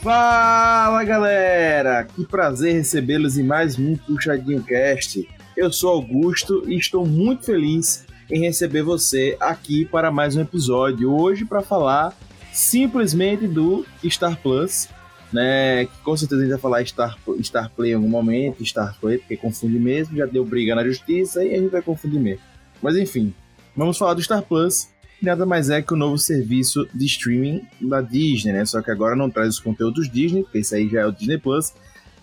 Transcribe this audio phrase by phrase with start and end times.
[0.00, 5.28] Fala galera, que prazer recebê-los em mais um Puxadinho Cast.
[5.56, 11.12] Eu sou Augusto e estou muito feliz em receber você aqui para mais um episódio.
[11.12, 12.16] Hoje para falar
[12.52, 14.88] simplesmente do Star Plus,
[15.32, 15.86] né?
[15.86, 19.18] Que com certeza a gente vai falar Star, Star Play em algum momento, Star Play,
[19.18, 22.44] porque confunde mesmo, já deu briga na justiça e a gente vai confundir mesmo.
[22.80, 23.34] Mas enfim,
[23.76, 24.88] vamos falar do Star Plus
[25.20, 28.64] nada mais é que o novo serviço de streaming da Disney, né?
[28.64, 31.38] Só que agora não traz os conteúdos Disney, porque isso aí já é o Disney
[31.38, 31.72] Plus.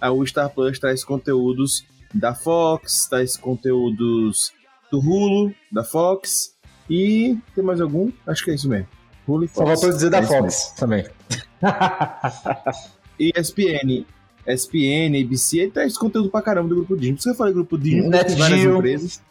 [0.02, 4.53] O Star Plus traz conteúdos da Fox, traz conteúdos
[4.91, 6.55] do Hulu, da Fox
[6.89, 8.12] e tem mais algum?
[8.26, 8.88] Acho que é isso mesmo.
[9.27, 9.58] Hulu e Fox.
[9.58, 10.75] Só faltou dizer é da Fox mesmo.
[10.77, 11.05] também.
[13.20, 14.05] e ESPN,
[14.48, 17.14] ESPN, ABC, traz conteúdo pra caramba do grupo Disney.
[17.14, 19.22] Por isso que eu falei grupo Disney, Net várias empresas.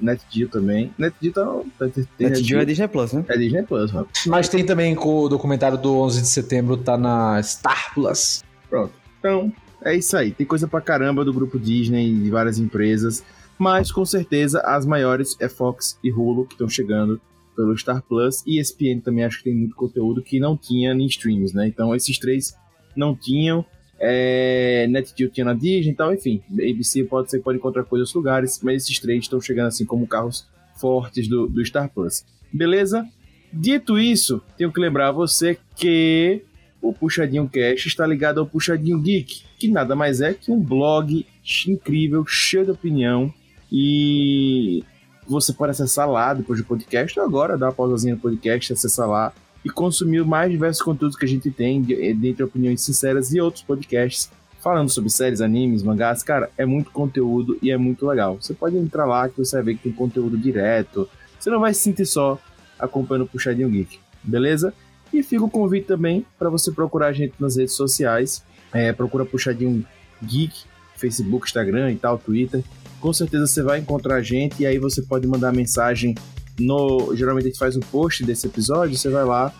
[0.00, 0.92] NetGeo também.
[0.98, 1.44] NetGeo tá.
[1.78, 3.24] tá NetGeo é Disney Plus, né?
[3.28, 4.08] É Disney Plus, mano.
[4.26, 8.42] Mas tem também com o documentário do 11 de setembro, tá na Star Plus.
[8.68, 8.92] Pronto.
[9.18, 9.52] Então,
[9.82, 10.32] é isso aí.
[10.32, 13.24] Tem coisa pra caramba do grupo Disney e de várias empresas.
[13.58, 17.20] Mas com certeza as maiores é Fox e Hulu que estão chegando
[17.54, 18.42] pelo Star Plus.
[18.46, 21.66] E ESPN também acho que tem muito conteúdo que não tinha em streams, né?
[21.68, 22.54] Então esses três
[22.96, 23.64] não tinham
[24.06, 26.42] é, NetGeo tinha na Disney e tal, enfim.
[26.52, 30.46] ABC pode ser pode encontrar coisas lugares, mas esses três estão chegando assim como carros
[30.76, 32.24] fortes do, do Star Plus.
[32.52, 33.06] Beleza?
[33.52, 36.42] Dito isso, tenho que lembrar você que
[36.82, 41.24] o Puxadinho Cash está ligado ao Puxadinho Geek, que nada mais é que um blog
[41.66, 43.32] incrível, cheio de opinião
[43.72, 44.84] e
[45.26, 49.08] você pode acessar lá depois do podcast ou agora, dá uma pausazinha no podcast, acessar
[49.08, 49.32] lá
[49.64, 54.30] e consumir mais diversos conteúdos que a gente tem, dentre opiniões sinceras e outros podcasts
[54.64, 56.22] falando sobre séries, animes, mangás.
[56.22, 58.38] Cara, é muito conteúdo e é muito legal.
[58.40, 61.06] Você pode entrar lá que você vai ver que tem conteúdo direto.
[61.38, 62.40] Você não vai se sentir só
[62.78, 64.72] acompanhando o Puxadinho Geek, beleza?
[65.12, 68.42] E fica o convite também para você procurar a gente nas redes sociais.
[68.72, 69.84] É, procura Puxadinho
[70.22, 70.64] Geek,
[70.96, 72.64] Facebook, Instagram e tal, Twitter.
[73.00, 76.14] Com certeza você vai encontrar a gente e aí você pode mandar mensagem
[76.58, 79.52] no, geralmente a gente faz um post desse episódio, você vai lá,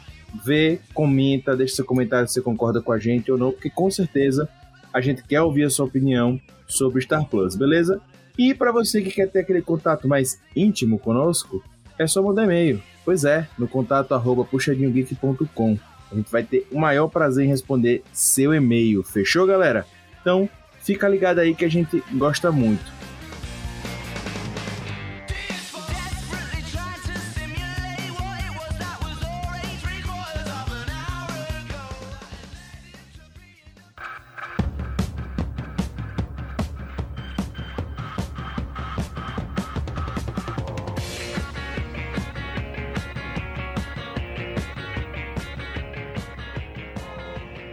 [0.44, 3.90] vê, comenta, deixa seu comentário se você concorda com a gente ou não, porque com
[3.90, 4.48] certeza
[4.92, 8.00] a gente quer ouvir a sua opinião sobre Star Plus, beleza?
[8.38, 11.62] E para você que quer ter aquele contato mais íntimo conosco,
[11.98, 12.82] é só mandar e-mail.
[13.04, 15.78] Pois é, no contato arroba puxadinhogeek.com.
[16.10, 19.02] A gente vai ter o maior prazer em responder seu e-mail.
[19.02, 19.86] Fechou, galera?
[20.20, 20.48] Então,
[20.80, 23.03] fica ligado aí que a gente gosta muito.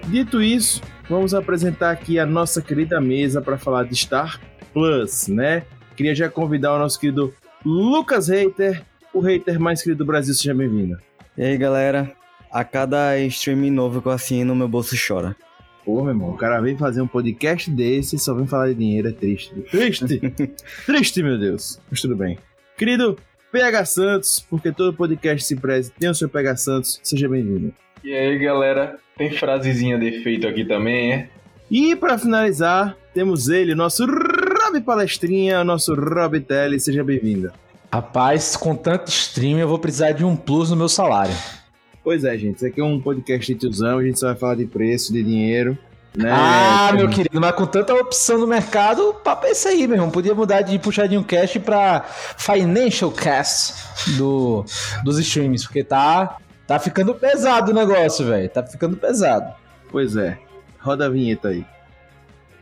[0.08, 4.40] Dito isso, vamos apresentar aqui a nossa querida mesa para falar de Star
[4.74, 5.64] Plus, né?
[5.96, 7.34] Queria já convidar o nosso querido
[7.66, 10.34] Lucas Reiter, o hater mais querido do Brasil.
[10.34, 10.98] Seja bem-vindo.
[11.38, 12.12] E aí, galera?
[12.52, 15.36] A cada streaming novo que eu assino, meu bolso chora.
[15.86, 18.76] Pô, meu irmão, o cara vem fazer um podcast desse e só vem falar de
[18.76, 19.54] dinheiro, é triste.
[19.72, 20.20] Triste!
[20.86, 21.80] triste, meu Deus.
[21.90, 22.38] Mas tudo bem.
[22.78, 23.18] Querido
[23.52, 27.74] PH Santos, porque todo podcast se preze tem o seu PH Santos, seja bem-vindo.
[28.04, 28.98] E aí, galera?
[29.16, 31.30] Tem frasezinha de efeito aqui também, é?
[31.70, 36.80] E para finalizar, temos ele, nosso Rob Palestrinha, nosso Rob Telly.
[36.80, 37.52] Seja bem-vindo.
[37.94, 41.36] Rapaz, com tanto stream, eu vou precisar de um plus no meu salário.
[42.04, 42.56] Pois é, gente.
[42.56, 44.00] Isso aqui é um podcast de tiozão.
[44.00, 45.78] A gente só vai falar de preço, de dinheiro.
[46.18, 46.30] Né?
[46.30, 49.98] Ah, meu querido, mas com tanta opção no mercado, o papo é esse aí, meu
[49.98, 50.10] irmão.
[50.10, 52.04] Podia mudar de puxadinho cash para
[52.38, 53.76] financial cast
[54.18, 54.66] do,
[55.04, 56.38] dos streams, porque tá
[56.72, 58.48] Tá ficando pesado o negócio, velho.
[58.48, 59.54] Tá ficando pesado.
[59.90, 60.40] Pois é.
[60.80, 61.66] Roda a vinheta aí.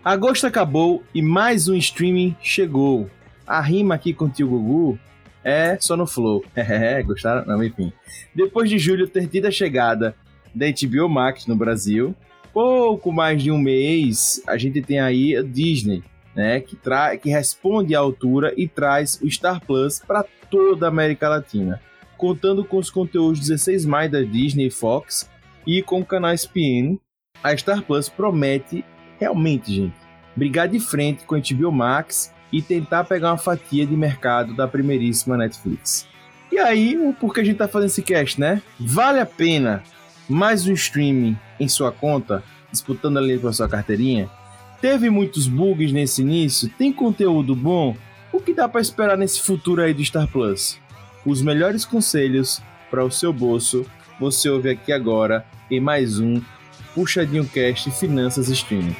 [0.04, 3.08] Agosto acabou e mais um streaming chegou.
[3.46, 4.98] A rima aqui com o tio Gugu
[5.44, 6.44] é só no flow.
[6.58, 7.46] É, gostaram?
[7.46, 7.94] Não, enfim.
[8.34, 10.16] Depois de julho ter tido a chegada
[10.56, 12.16] da HBO Max no Brasil,
[12.52, 16.04] pouco mais de um mês, a gente tem aí a Disney,
[16.36, 20.90] né, que, tra que responde à altura e traz o Star Plus para toda a
[20.90, 21.80] América Latina
[22.20, 25.28] contando com os conteúdos 16 mais da Disney e Fox
[25.66, 27.00] e com o canal ESPN,
[27.42, 28.84] a Star Plus promete
[29.18, 29.96] realmente, gente,
[30.36, 34.68] brigar de frente com a HBO Max e tentar pegar uma fatia de mercado da
[34.68, 36.08] primeiríssima Netflix.
[36.52, 38.62] E aí, por que a gente tá fazendo esse cast, né?
[38.78, 39.82] Vale a pena
[40.28, 44.30] mais um streaming em sua conta, disputando ali com a sua carteirinha?
[44.82, 46.70] Teve muitos bugs nesse início?
[46.78, 47.96] Tem conteúdo bom?
[48.34, 50.80] O que dá para esperar nesse futuro aí do Star Plus?
[51.26, 53.86] Os melhores conselhos para o seu bolso
[54.20, 56.42] você ouve aqui agora em mais um
[56.94, 58.96] Puxadinho Cast Finanças Streaming.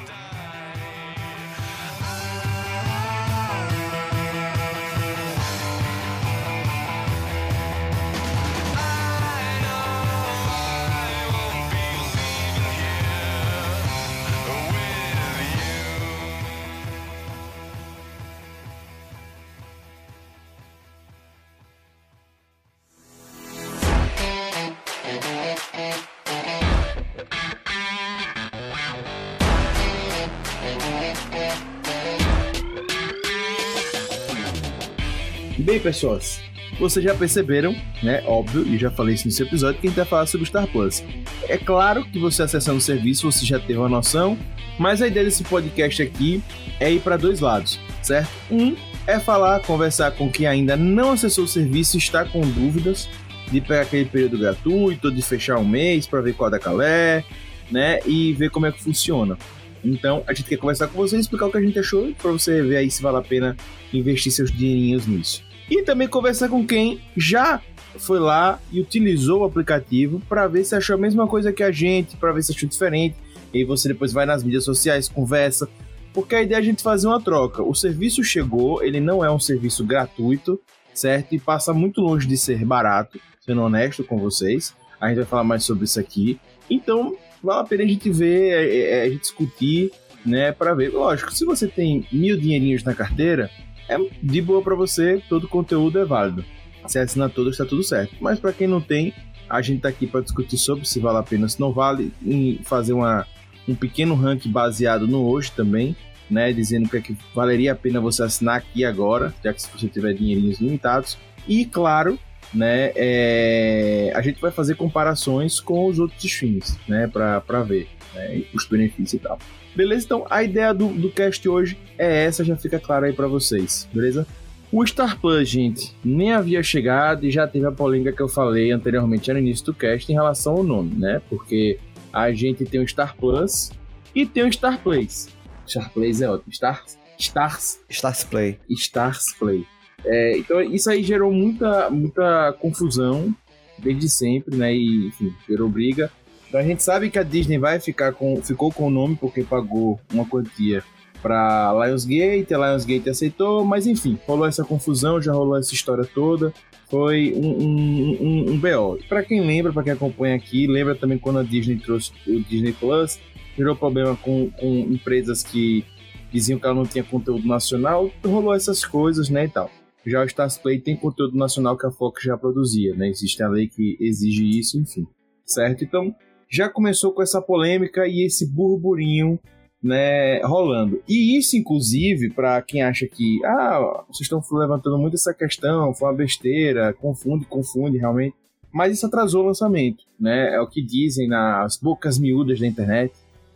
[35.90, 36.40] Pessoas,
[36.78, 38.22] vocês já perceberam, né?
[38.24, 41.02] Óbvio, e já falei isso nesse episódio, que a gente vai falar sobre Star Plus.
[41.48, 44.38] É claro que você acessando o serviço, você já teve uma noção,
[44.78, 46.40] mas a ideia desse podcast aqui
[46.78, 48.30] é ir para dois lados, certo?
[48.48, 53.08] Um é falar, conversar com quem ainda não acessou o serviço e está com dúvidas
[53.50, 57.24] de pegar aquele período gratuito, de fechar um mês para ver qual da calé,
[57.68, 57.98] né?
[58.06, 59.36] E ver como é que funciona.
[59.84, 62.30] Então, a gente quer conversar com você e explicar o que a gente achou para
[62.30, 63.56] você ver aí se vale a pena
[63.92, 65.49] investir seus dinheirinhos nisso.
[65.70, 67.62] E também conversar com quem já
[67.96, 71.70] foi lá e utilizou o aplicativo para ver se achou a mesma coisa que a
[71.70, 73.16] gente, para ver se achou diferente.
[73.54, 75.68] E você depois vai nas mídias sociais, conversa,
[76.12, 77.62] porque a ideia é a gente fazer uma troca.
[77.62, 80.60] O serviço chegou, ele não é um serviço gratuito,
[80.92, 81.34] certo?
[81.34, 84.74] E passa muito longe de ser barato, sendo honesto com vocês.
[85.00, 86.38] A gente vai falar mais sobre isso aqui.
[86.68, 89.92] Então, vale a pena a gente ver, é, é, a gente discutir,
[90.24, 90.90] né, para ver.
[90.90, 93.50] Lógico, se você tem mil dinheirinhos na carteira,
[93.90, 96.44] é de boa para você, todo conteúdo é válido.
[96.86, 98.14] Se assinar tudo, está tudo certo.
[98.20, 99.12] Mas para quem não tem,
[99.48, 102.60] a gente tá aqui para discutir sobre se vale a pena, se não vale, e
[102.64, 103.26] fazer uma,
[103.68, 105.96] um pequeno ranking baseado no hoje também,
[106.30, 109.68] né, dizendo que, é que valeria a pena você assinar aqui agora, já que se
[109.68, 111.18] você tiver dinheirinhos limitados.
[111.48, 112.16] E claro,
[112.54, 118.42] né, é, a gente vai fazer comparações com os outros streams, né, para ver né,
[118.54, 119.38] os benefícios e tal.
[119.74, 120.04] Beleza?
[120.04, 123.88] Então a ideia do, do cast hoje é essa, já fica claro aí para vocês,
[123.92, 124.26] beleza?
[124.72, 128.70] O Star Plus, gente, nem havia chegado e já teve a polêmica que eu falei
[128.70, 131.20] anteriormente no início do cast em relação ao nome, né?
[131.28, 131.78] Porque
[132.12, 133.72] a gente tem o Star Plus
[134.14, 135.28] e tem o Star Plays.
[135.66, 136.52] Star Plays é ótimo.
[136.52, 136.84] Star,
[137.18, 137.80] Stars.
[137.88, 138.58] Stars Play.
[138.70, 139.66] Stars Play.
[140.04, 143.34] É, então isso aí gerou muita, muita confusão
[143.78, 144.74] desde sempre, né?
[144.74, 146.10] E, enfim, gerou briga.
[146.50, 149.44] Então a gente sabe que a Disney vai ficar com, ficou com o nome porque
[149.44, 150.82] pagou uma quantia
[151.22, 156.52] para Lionsgate, a Lionsgate aceitou, mas enfim, rolou essa confusão, já rolou essa história toda.
[156.90, 158.98] Foi um, um, um, um BO.
[159.08, 162.72] Para quem lembra, para quem acompanha aqui, lembra também quando a Disney trouxe o Disney
[162.72, 163.20] Plus,
[163.56, 165.84] gerou problema com, com empresas que
[166.32, 169.70] diziam que ela não tinha conteúdo nacional, rolou essas coisas, né, e tal.
[170.04, 173.08] Já o Stars Play tem conteúdo nacional que a Fox já produzia, né?
[173.08, 175.06] Existe a lei que exige isso, enfim.
[175.44, 175.84] Certo?
[175.84, 176.14] Então,
[176.50, 179.38] já começou com essa polêmica e esse burburinho
[179.82, 181.00] né, rolando.
[181.08, 186.08] E isso, inclusive, para quem acha que ah, vocês estão levantando muito essa questão, foi
[186.08, 188.34] uma besteira, confunde, confunde realmente.
[188.72, 190.54] Mas isso atrasou o lançamento, né?
[190.54, 193.12] É o que dizem nas bocas miúdas da internet,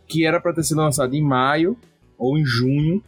[0.07, 1.77] que era para ter sido lançado em maio
[2.17, 3.03] ou em junho,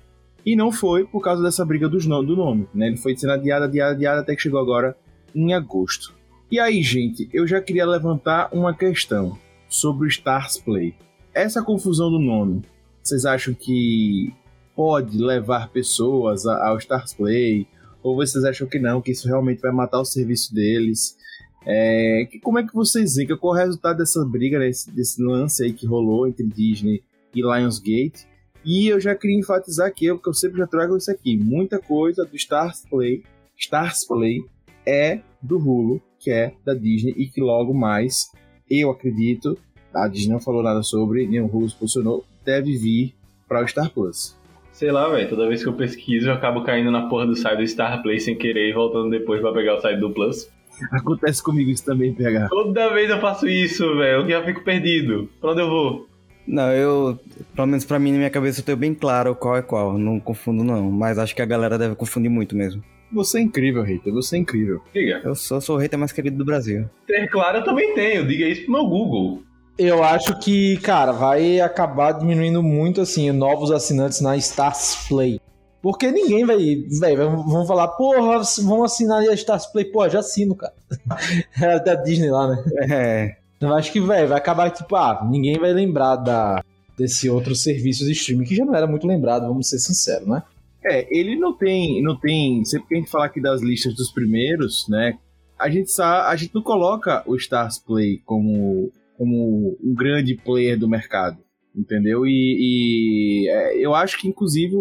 [0.45, 2.87] e não foi por causa dessa briga dos no do nome, né?
[2.87, 4.95] Ele foi sendo adiado, adiado, adiado, até que chegou agora
[5.35, 6.13] em agosto.
[6.49, 9.37] E aí, gente, eu já queria levantar uma questão
[9.69, 10.95] sobre o Stars Play.
[11.33, 12.63] Essa confusão do nome,
[13.03, 14.33] vocês acham que
[14.75, 17.67] pode levar pessoas ao Stars Play?
[18.03, 21.17] Ou vocês acham que não, que isso realmente vai matar o serviço deles?
[21.65, 23.27] É, que, como é que vocês veem?
[23.37, 27.03] Qual é o resultado dessa briga, né, desse, desse lance aí que rolou entre Disney
[27.35, 28.27] e Lionsgate?
[28.63, 32.25] E eu já queria enfatizar aqui, porque eu sempre já trago isso aqui, muita coisa
[32.25, 33.23] do Stars Play,
[33.57, 34.45] Stars Play
[34.85, 38.31] é do Hulu, que é da Disney, e que logo mais
[38.69, 39.57] eu acredito,
[39.93, 43.15] a Disney não falou nada sobre, nem o Hulu posicionou, deve vir
[43.47, 44.37] para o Star Plus.
[44.71, 47.57] Sei lá, velho, toda vez que eu pesquiso eu acabo caindo na porra do site
[47.57, 50.49] do Star Play sem querer e voltando depois para pegar o site do Plus.
[50.91, 52.49] Acontece comigo isso também, PH.
[52.49, 55.27] Toda vez eu faço isso, velho, eu já fico perdido.
[55.41, 56.07] Pra onde eu vou?
[56.47, 57.19] Não, eu,
[57.55, 59.97] pelo menos pra mim, na minha cabeça, eu tenho bem claro qual é qual.
[59.97, 60.89] Não confundo, não.
[60.89, 62.81] Mas acho que a galera deve confundir muito mesmo.
[63.11, 64.13] Você é incrível, hater.
[64.13, 64.81] Você é incrível.
[64.93, 65.21] Diga.
[65.23, 66.89] Eu sou, sou o hater mais querido do Brasil.
[67.05, 68.27] Ter claro eu também tenho.
[68.27, 69.43] Diga isso pro meu Google.
[69.77, 75.39] Eu acho que, cara, vai acabar diminuindo muito, assim, novos assinantes na Stars Play.
[75.81, 76.57] Porque ninguém vai.
[76.99, 79.85] Velho, vamos falar, porra, vamos assinar a Stars Play.
[79.85, 80.73] Pô, já assino, cara.
[81.61, 82.63] É da Disney lá, né?
[82.89, 83.35] É.
[83.59, 86.63] Eu acho que, velho, vai acabar, tipo, ah, ninguém vai lembrar da,
[86.97, 90.43] desse outro serviço de streaming, que já não era muito lembrado, vamos ser sinceros, né?
[90.89, 92.63] É, ele não tem, não tem.
[92.63, 95.17] Sempre que a gente fala aqui das listas dos primeiros, né?
[95.59, 100.77] A gente sabe, a gente não coloca o Stars Play como como um grande player
[100.77, 101.39] do mercado,
[101.75, 102.25] entendeu?
[102.25, 102.29] E,
[102.59, 104.75] e é, eu acho que, inclusive,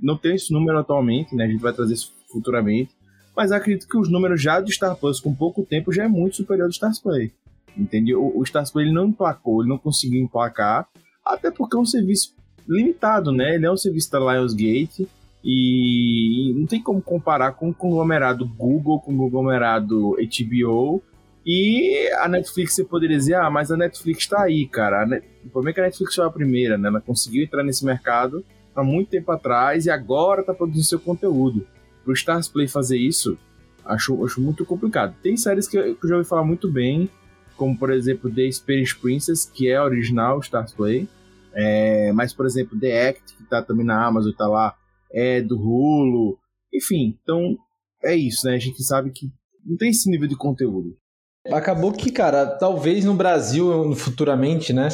[0.00, 1.44] não tem esse número atualmente, né?
[1.44, 2.94] A gente vai trazer isso futuramente,
[3.36, 6.36] mas acredito que os números já do Star Plus com pouco tempo já é muito
[6.36, 7.32] superior ao Stars Play.
[7.76, 8.22] Entendeu?
[8.22, 10.86] O, o Stars Play ele não emplacou, ele não conseguiu emplacar,
[11.26, 12.36] até porque é um serviço
[12.68, 13.56] limitado, né?
[13.56, 15.08] Ele é um serviço da Lionsgate
[15.44, 21.02] e não tem como comparar com o conglomerado Google, com o conglomerado HBO
[21.44, 25.04] e a Netflix você poderia dizer, ah, mas a Netflix tá aí, cara.
[25.44, 26.88] O problema é que a Netflix foi a primeira, né?
[26.88, 28.44] Ela conseguiu entrar nesse mercado
[28.74, 31.66] há muito tempo atrás e agora tá produzindo seu conteúdo.
[32.04, 33.36] Pro Stars Play fazer isso,
[33.84, 35.14] acho, acho muito complicado.
[35.20, 37.10] Tem séries que eu, já ouvi falar muito bem,
[37.56, 41.08] como por exemplo The Spanish Princess, que é original Stars Play.
[41.54, 44.74] É, mas, por exemplo, The Act, que tá também na Amazon, tá lá,
[45.12, 46.38] é do Hulu.
[46.74, 47.56] Enfim, então
[48.04, 48.54] é isso, né?
[48.54, 49.30] A gente sabe que
[49.64, 50.96] não tem esse nível de conteúdo.
[51.50, 54.88] Acabou que, cara, talvez no Brasil, futuramente, né,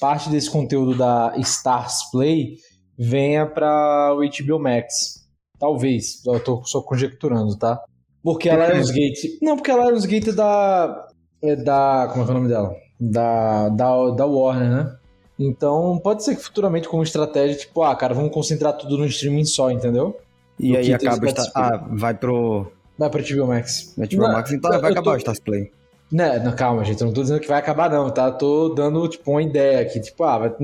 [0.00, 2.56] parte desse conteúdo da Stars Play
[2.98, 5.20] venha para o HBO Max.
[5.58, 7.78] Talvez, eu tô só conjecturando, tá?
[8.22, 9.38] Porque a Lionsgate.
[9.42, 11.08] Não, porque a Lionsgate é da.
[11.42, 12.08] É da.
[12.12, 12.74] Como é, é o nome dela?
[12.98, 14.96] Da, da, da Warner, né?
[15.42, 19.46] Então, pode ser que futuramente, como estratégia, tipo, ah, cara, vamos concentrar tudo no streaming
[19.46, 20.20] só, entendeu?
[20.58, 21.26] E aí acaba.
[21.26, 21.50] Esta...
[21.54, 22.70] Ah, vai pro.
[22.98, 23.94] Vai pro HBO Max.
[23.96, 25.10] Vai pro HBO Max, então vai acabar tô...
[25.12, 25.72] o Stars Play.
[26.12, 28.30] Né, não, calma, gente, eu não tô dizendo que vai acabar, não, tá?
[28.30, 30.54] Tô dando, tipo, uma ideia aqui, tipo, ah, vai,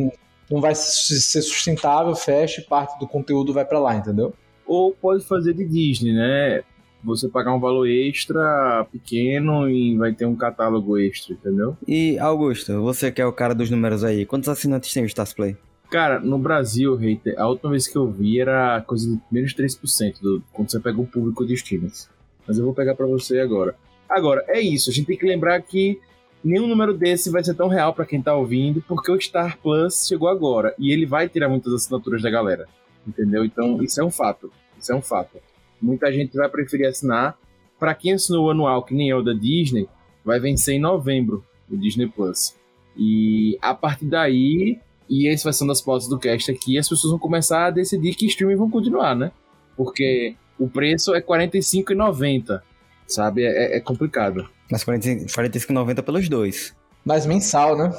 [0.50, 4.34] não vai ser sustentável, fecha e parte do conteúdo vai para lá, entendeu?
[4.66, 6.62] Ou pode fazer de Disney, né?
[7.04, 11.76] Você pagar um valor extra pequeno e vai ter um catálogo extra, entendeu?
[11.86, 15.32] E, Augusto, você que é o cara dos números aí, quantos assinantes tem o Stars
[15.32, 15.56] Play?
[15.90, 20.20] Cara, no Brasil, hater, a última vez que eu vi era coisa de menos 3%
[20.20, 22.08] do, quando você pega o público de streamers.
[22.46, 23.76] Mas eu vou pegar para você agora.
[24.08, 24.90] Agora, é isso.
[24.90, 26.00] A gente tem que lembrar que
[26.42, 30.06] nenhum número desse vai ser tão real para quem tá ouvindo, porque o Star Plus
[30.06, 32.68] chegou agora e ele vai tirar muitas assinaturas da galera.
[33.06, 33.44] Entendeu?
[33.44, 34.50] Então, isso é um fato.
[34.78, 35.38] Isso é um fato.
[35.86, 37.38] Muita gente vai preferir assinar.
[37.78, 39.88] Para quem assinou o anual, que nem eu da Disney,
[40.24, 42.54] vai vencer em novembro o Disney Plus.
[42.96, 44.78] E a partir daí,
[45.08, 47.70] e esse vai ser uma das pautas do cast aqui, as pessoas vão começar a
[47.70, 49.30] decidir que streaming vão continuar, né?
[49.76, 52.62] Porque o preço é R$ 45,90
[53.06, 53.44] sabe?
[53.44, 54.48] É, é complicado.
[54.70, 56.74] Mas 45,90 pelos dois.
[57.04, 57.92] Mas mensal, né?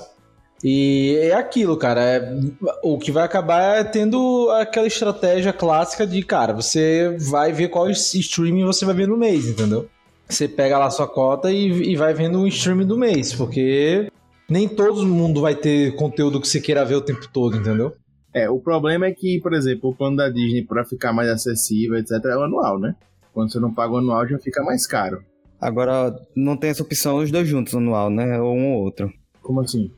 [0.64, 2.02] E é aquilo, cara.
[2.02, 2.40] É,
[2.84, 7.90] o que vai acabar é tendo aquela estratégia clássica de, cara, você vai ver qual
[7.90, 9.88] streaming você vai ver no mês, entendeu?
[10.28, 14.12] Você pega lá sua cota e, e vai vendo o streaming do mês, porque
[14.50, 17.94] nem todo mundo vai ter conteúdo que você queira ver o tempo todo, entendeu?
[18.34, 21.98] É, o problema é que, por exemplo, o plano da Disney, para ficar mais acessível,
[21.98, 22.96] etc., é o anual, né?
[23.34, 25.24] Quando você não paga o anual, já fica mais caro.
[25.60, 28.40] Agora, não tem essa opção os dois juntos anual, né?
[28.40, 29.12] Ou um ou outro.
[29.42, 29.92] Como assim?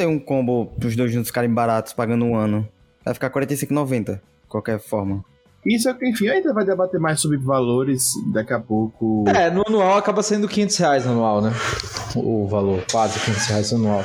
[0.00, 2.66] Não tem um combo pros dois juntos ficarem baratos pagando um ano.
[3.04, 5.22] Vai ficar 45,90, de qualquer forma.
[5.64, 9.24] Isso é que, enfim, ainda vai debater mais sobre valores daqui a pouco.
[9.28, 11.52] É, no anual acaba sendo 500 reais anual, né?
[12.16, 14.02] O valor, quase 500 reais anual.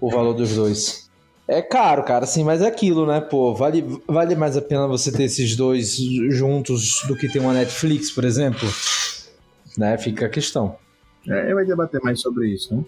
[0.00, 1.08] O valor dos dois.
[1.46, 3.20] É caro, cara, sim, mas é aquilo, né?
[3.20, 5.98] Pô, vale, vale mais a pena você ter esses dois
[6.30, 8.68] juntos do que ter uma Netflix, por exemplo?
[9.78, 9.96] Né?
[9.98, 10.74] Fica a questão.
[11.28, 12.82] É, vai debater mais sobre isso, né?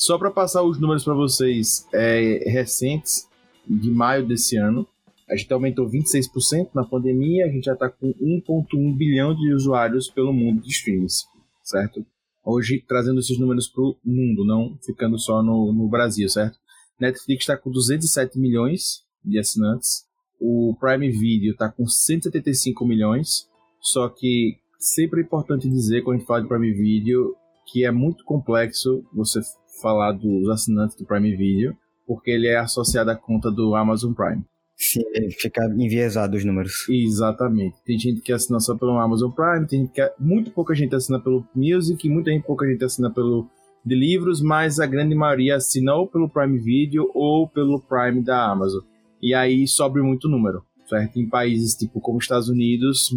[0.00, 3.28] Só para passar os números para vocês é, recentes,
[3.68, 4.88] de maio desse ano,
[5.28, 10.08] a gente aumentou 26% na pandemia, a gente já está com 1,1 bilhão de usuários
[10.08, 11.26] pelo mundo de streams,
[11.62, 12.04] certo?
[12.42, 16.58] Hoje, trazendo esses números para o mundo, não ficando só no, no Brasil, certo?
[16.98, 20.06] Netflix está com 207 milhões de assinantes.
[20.40, 23.46] O Prime Video está com 175 milhões.
[23.82, 27.90] Só que sempre é importante dizer, quando a gente fala de Prime Video, que é
[27.90, 29.40] muito complexo você
[29.80, 34.44] falar dos assinantes do Prime Video, porque ele é associado à conta do Amazon Prime.
[34.76, 35.02] Sim,
[35.38, 36.88] fica enviesado os números.
[36.88, 37.76] Exatamente.
[37.84, 41.46] Tem gente que assina só pelo Amazon Prime, tem que muito pouca gente assina pelo
[41.54, 43.46] Music, muita gente pouca gente assina pelo
[43.84, 48.50] de livros, mas a grande maioria assina ou pelo Prime Video ou pelo Prime da
[48.50, 48.82] Amazon.
[49.22, 51.18] E aí sobe muito número, certo?
[51.18, 53.10] Em países tipo como Estados Unidos,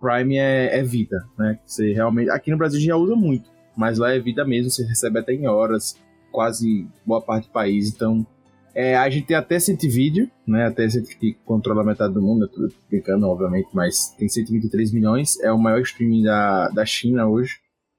[0.00, 1.58] Prime é, é vida, né?
[1.64, 5.18] Você realmente aqui no Brasil já usa muito, mas lá é vida mesmo, você recebe
[5.18, 5.96] até em horas,
[6.32, 7.88] quase boa parte do país.
[7.88, 8.26] Então,
[8.74, 10.66] é, a gente tem até 100 vídeo, né?
[10.66, 15.40] Até 100 que controla metade do mundo, é tudo brincando, obviamente, mas tem 123 milhões,
[15.40, 17.58] é o maior streaming da, da China hoje.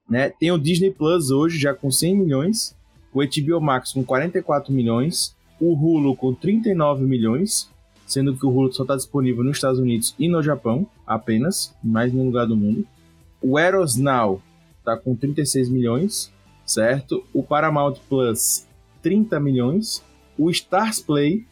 [0.10, 0.30] Né?
[0.30, 2.76] Tem o Disney Plus hoje já com 100 milhões,
[3.14, 7.70] o HBO Max com 44 milhões, o Hulu com 39 milhões,
[8.06, 12.14] sendo que o Hulu só está disponível nos Estados Unidos e no Japão apenas, mais
[12.14, 12.88] nenhum lugar do mundo.
[13.42, 14.42] O Eros Now
[14.88, 16.32] está com 36 milhões,
[16.66, 17.22] certo?
[17.34, 18.66] O Paramount Plus
[19.02, 20.04] 30 milhões.
[20.38, 21.46] O Stars Play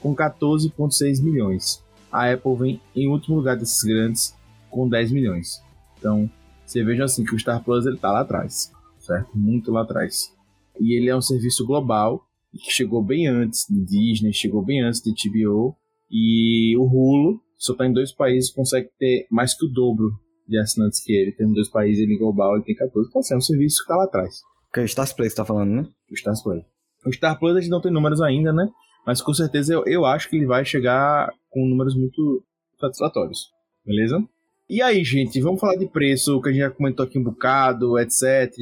[0.00, 1.84] com 14,6 milhões.
[2.10, 4.34] A Apple vem em último lugar desses grandes
[4.70, 5.62] com 10 milhões.
[5.98, 6.30] Então,
[6.64, 9.36] você veja assim que o Star Plus ele tá lá atrás, certo?
[9.36, 10.32] Muito lá atrás.
[10.80, 15.02] E ele é um serviço global que chegou bem antes de Disney, chegou bem antes
[15.02, 15.76] de TBO.
[16.10, 20.12] E o Hulu só tá em dois países, consegue ter mais que o dobro
[20.48, 21.32] de assinantes que ele.
[21.32, 23.08] Tem dois países, ele global, ele tem 14.
[23.08, 24.40] Então, assim, é um serviço que tá lá atrás.
[24.72, 25.88] Que é o Stars Play você tá falando, né?
[26.10, 26.64] O Stars Play.
[27.04, 28.68] O Star Plus a gente não tem números ainda, né?
[29.06, 32.42] Mas com certeza eu, eu acho que ele vai chegar com números muito
[32.80, 33.50] satisfatórios.
[33.86, 34.22] Beleza?
[34.68, 37.98] E aí, gente, vamos falar de preço, que a gente já comentou aqui um bocado,
[37.98, 38.52] etc.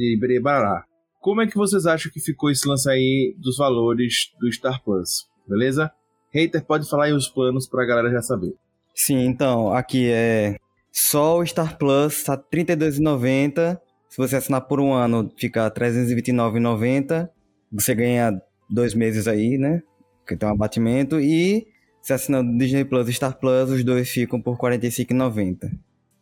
[0.41, 0.85] Barará.
[1.19, 5.27] Como é que vocês acham que ficou esse lance aí dos valores do Star Plus?
[5.45, 5.91] Beleza?
[6.33, 8.53] Hater, pode falar aí os planos pra galera já saber.
[8.95, 10.57] Sim, então, aqui é
[10.99, 13.79] só o Star Plus tá R$ 32,90.
[14.09, 17.29] Se você assinar por um ano, fica R$ 329,90.
[17.71, 19.83] Você ganha dois meses aí, né?
[20.27, 21.19] Que tem um abatimento.
[21.19, 21.67] E
[22.01, 25.69] se assinar Disney Plus e Star Plus, os dois ficam por R$ 45,90.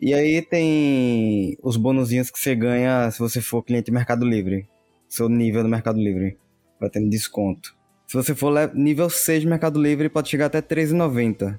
[0.01, 4.67] E aí tem os bonuzinhos que você ganha se você for cliente do Mercado Livre.
[5.07, 6.37] Seu nível do Mercado Livre.
[6.81, 7.73] Vai tendo desconto.
[8.07, 11.57] Se você for nível 6 do Mercado Livre, pode chegar até R$13,90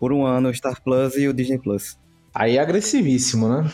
[0.00, 2.02] por um ano o Star Plus e o Disney Plus.
[2.34, 3.70] Aí é agressivíssimo, né?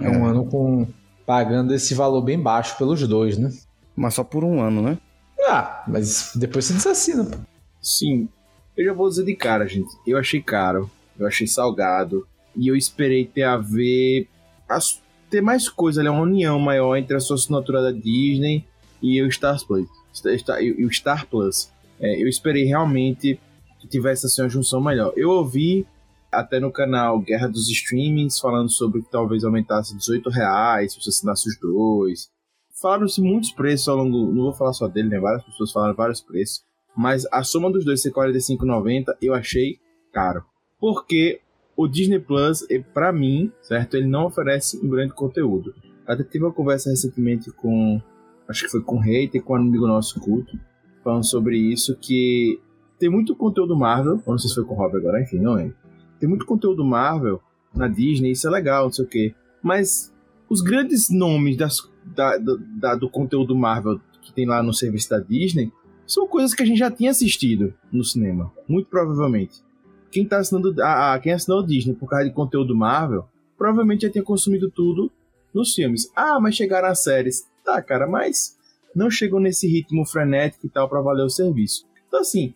[0.00, 0.86] É, é um ano com
[1.26, 3.50] pagando esse valor bem baixo pelos dois, né?
[3.96, 4.98] Mas só por um ano, né?
[5.46, 7.36] Ah, mas depois você desassina, pô.
[7.82, 8.28] Sim.
[8.76, 9.88] Eu já vou dizer de cara, gente.
[10.06, 14.28] Eu achei caro, eu achei salgado, e eu esperei ter a ver.
[14.68, 18.64] As, ter mais coisa ali, uma união maior entre a sua assinatura da Disney
[19.02, 19.88] e o Star Plus.
[20.60, 21.70] E o Star Plus.
[22.00, 23.38] É, eu esperei realmente
[23.78, 25.12] que tivesse assim, uma junção melhor.
[25.16, 25.86] Eu ouvi
[26.34, 31.10] até no canal Guerra dos Streamings falando sobre que talvez aumentasse 18 reais se você
[31.10, 32.28] assinasse os dois.
[32.80, 34.32] Falaram-se muitos preços ao longo.
[34.32, 35.18] Não vou falar só dele, né?
[35.18, 36.62] Várias pessoas falaram vários preços.
[36.96, 39.78] Mas a soma dos dois ser 45,90 eu achei
[40.12, 40.44] caro.
[40.78, 41.40] Porque
[41.76, 45.74] o Disney Plus, para mim, certo, ele não oferece um grande conteúdo.
[46.06, 48.00] Até tive uma conversa recentemente com,
[48.48, 50.56] acho que foi com o Hater, com um amigo nosso culto,
[51.02, 52.60] falando sobre isso, que
[52.98, 55.72] tem muito conteúdo Marvel, não sei se foi com o Rob agora, enfim, não é.
[56.24, 57.38] Tem muito conteúdo Marvel
[57.74, 59.34] na Disney, isso é legal, não sei o quê.
[59.62, 60.10] Mas
[60.48, 65.18] os grandes nomes das, da, da, do conteúdo Marvel que tem lá no serviço da
[65.18, 65.70] Disney
[66.06, 69.62] são coisas que a gente já tinha assistido no cinema, muito provavelmente
[70.10, 70.74] quem tá assinando.
[70.82, 74.70] A, a, quem assinou o Disney por causa de conteúdo Marvel, provavelmente já tinha consumido
[74.70, 75.12] tudo
[75.52, 76.10] nos filmes.
[76.16, 77.46] Ah, mas chegaram as séries.
[77.62, 78.56] Tá, cara, mas
[78.96, 81.84] não chegam nesse ritmo frenético e tal para valer o serviço.
[82.08, 82.54] Então, assim,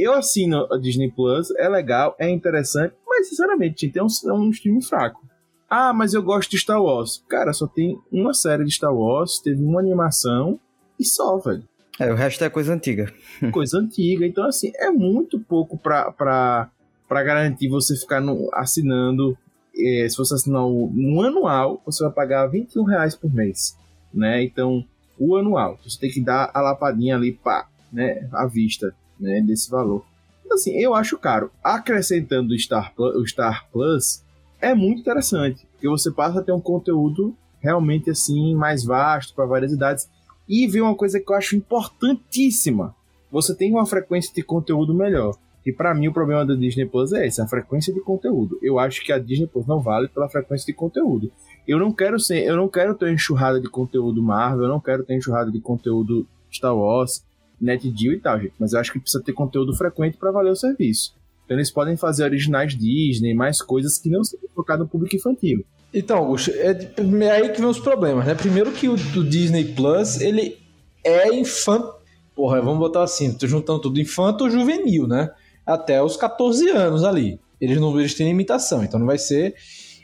[0.00, 4.80] eu assino a Disney Plus, é legal, é interessante, mas sinceramente, tem um, é um
[4.80, 5.28] fraco.
[5.68, 7.22] Ah, mas eu gosto de Star Wars.
[7.28, 10.58] Cara, só tem uma série de Star Wars, teve uma animação
[10.98, 11.62] e só, velho.
[11.98, 13.12] É, o resto é coisa antiga.
[13.52, 14.26] coisa antiga.
[14.26, 16.70] Então, assim, é muito pouco pra, pra
[17.06, 19.36] para garantir você ficar no, assinando.
[19.76, 23.76] É, se você assinar o, um anual, você vai pagar 21 reais por mês,
[24.14, 24.44] né?
[24.44, 24.84] Então,
[25.18, 28.28] o anual, você tem que dar a lapadinha ali, pá, né?
[28.32, 29.40] À vista, né?
[29.40, 30.04] Desse valor.
[30.50, 31.50] Assim, eu acho caro.
[31.62, 34.22] Acrescentando o Star, o Star Plus,
[34.60, 39.46] é muito interessante, porque você passa a ter um conteúdo realmente assim mais vasto para
[39.46, 40.08] várias idades.
[40.48, 42.94] E vem uma coisa que eu acho importantíssima:
[43.30, 45.36] você tem uma frequência de conteúdo melhor.
[45.64, 48.58] E para mim o problema da Disney Plus é esse, a frequência de conteúdo.
[48.62, 51.30] Eu acho que a Disney Plus não vale pela frequência de conteúdo.
[51.68, 55.04] Eu não quero ser, eu não quero ter enxurrada de conteúdo Marvel, eu não quero
[55.04, 57.22] ter enxurrada de conteúdo Star Wars,
[57.60, 60.56] NetGeo e tal, gente, mas eu acho que precisa ter conteúdo frequente para valer o
[60.56, 61.14] serviço.
[61.44, 65.64] Então eles podem fazer originais Disney, mais coisas que não sejam focadas no público infantil.
[65.92, 68.34] Então, é, é aí que vem os problemas, né?
[68.34, 70.58] Primeiro que o, o Disney Plus, ele
[71.04, 71.90] é infantil.
[72.36, 75.30] Porra, vamos botar assim, tô juntando tudo infanto ou juvenil, né?
[75.72, 77.38] até os 14 anos ali.
[77.60, 79.54] Eles não eles têm limitação, então não vai ser.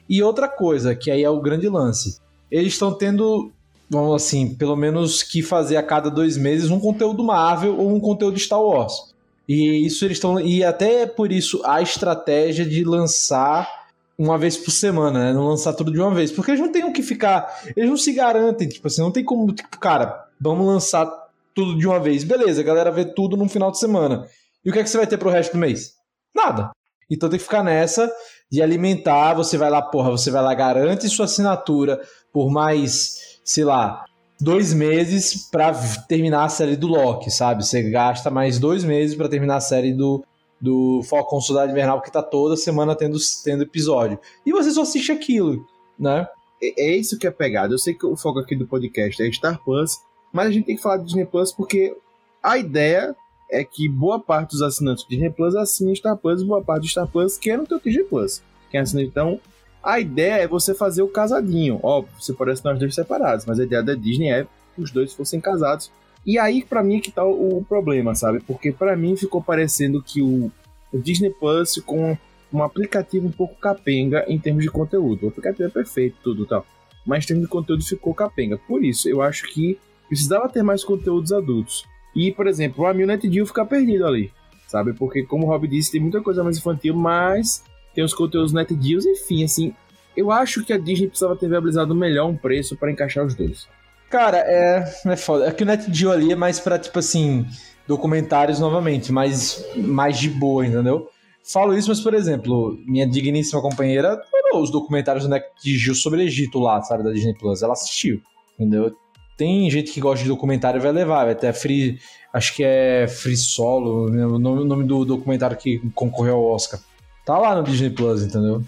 [0.08, 2.20] E outra coisa, que aí é o grande lance.
[2.50, 3.50] Eles estão tendo,
[3.88, 8.00] vamos assim, pelo menos que fazer a cada dois meses um conteúdo Marvel ou um
[8.00, 9.14] conteúdo Star Wars.
[9.48, 10.40] E isso eles estão.
[10.40, 13.86] E até por isso a estratégia de lançar
[14.18, 15.32] uma vez por semana, né?
[15.32, 16.32] Não lançar tudo de uma vez.
[16.32, 17.62] Porque eles não têm o que ficar.
[17.76, 21.06] Eles não se garantem, tipo assim, não tem como, tipo, cara, vamos lançar
[21.54, 22.24] tudo de uma vez.
[22.24, 24.26] Beleza, a galera vê tudo no final de semana.
[24.64, 25.94] E o que é que você vai ter pro resto do mês?
[26.34, 26.70] Nada.
[27.10, 28.12] Então tem que ficar nessa
[28.50, 29.34] de alimentar.
[29.34, 32.00] Você vai lá, porra, você vai lá, garante sua assinatura
[32.32, 34.04] por mais, sei lá,
[34.40, 35.72] dois meses para
[36.08, 37.64] terminar a série do Loki, sabe?
[37.64, 40.24] Você gasta mais dois meses para terminar a série do,
[40.60, 44.18] do Falcão Soldado Invernal, que tá toda semana tendo, tendo episódio.
[44.44, 45.64] E você só assiste aquilo,
[45.96, 46.26] né?
[46.60, 47.72] É, é isso que é pegado.
[47.72, 49.92] Eu sei que o foco aqui do podcast é Star Plus,
[50.32, 51.96] mas a gente tem que falar de Disney Plus porque
[52.42, 53.14] a ideia
[53.48, 56.82] é que boa parte dos assinantes do Disney Plus assinem Star Plus e boa parte
[56.82, 58.42] do Star Plus quer no teu Disney Plus.
[58.72, 59.40] Quem assina, então,
[59.86, 61.78] a ideia é você fazer o casadinho.
[61.80, 64.90] Óbvio, você pode assinar os dois separados, mas a ideia da Disney é que os
[64.90, 65.92] dois fossem casados.
[66.26, 68.40] E aí, para mim, que tá o, problema, sabe?
[68.40, 70.50] Porque para mim ficou parecendo que o,
[70.92, 72.18] Disney Plus com
[72.52, 75.26] um aplicativo um pouco capenga em termos de conteúdo.
[75.26, 76.66] O aplicativo é perfeito, tudo tal.
[77.06, 78.58] Mas em termos de conteúdo ficou capenga.
[78.58, 81.84] Por isso, eu acho que precisava ter mais conteúdos adultos.
[82.14, 84.32] E, por exemplo, o Amil Net fica perdido ali,
[84.66, 84.94] sabe?
[84.94, 87.62] Porque, como o Rob disse, tem muita coisa mais infantil, mas
[87.96, 89.74] tem os conteúdos Net enfim, assim.
[90.14, 93.66] Eu acho que a Disney precisava ter viabilizado melhor um preço para encaixar os dois.
[94.10, 95.46] Cara, é, é foda.
[95.46, 97.46] É que o Net ali é mais pra, tipo assim,
[97.88, 101.08] documentários novamente, mais, mais de boa, entendeu?
[101.42, 104.20] Falo isso, mas, por exemplo, minha digníssima companheira
[104.54, 105.46] os documentários do Net
[105.94, 107.62] sobre Egito lá, sabe, da Disney Plus.
[107.62, 108.20] Ela assistiu,
[108.58, 108.94] entendeu?
[109.36, 111.98] Tem gente que gosta de documentário vai levar, vai até Free,
[112.32, 116.80] acho que é Free Solo, o nome do documentário que concorreu ao Oscar.
[117.26, 118.62] Tá lá no Disney Plus, entendeu?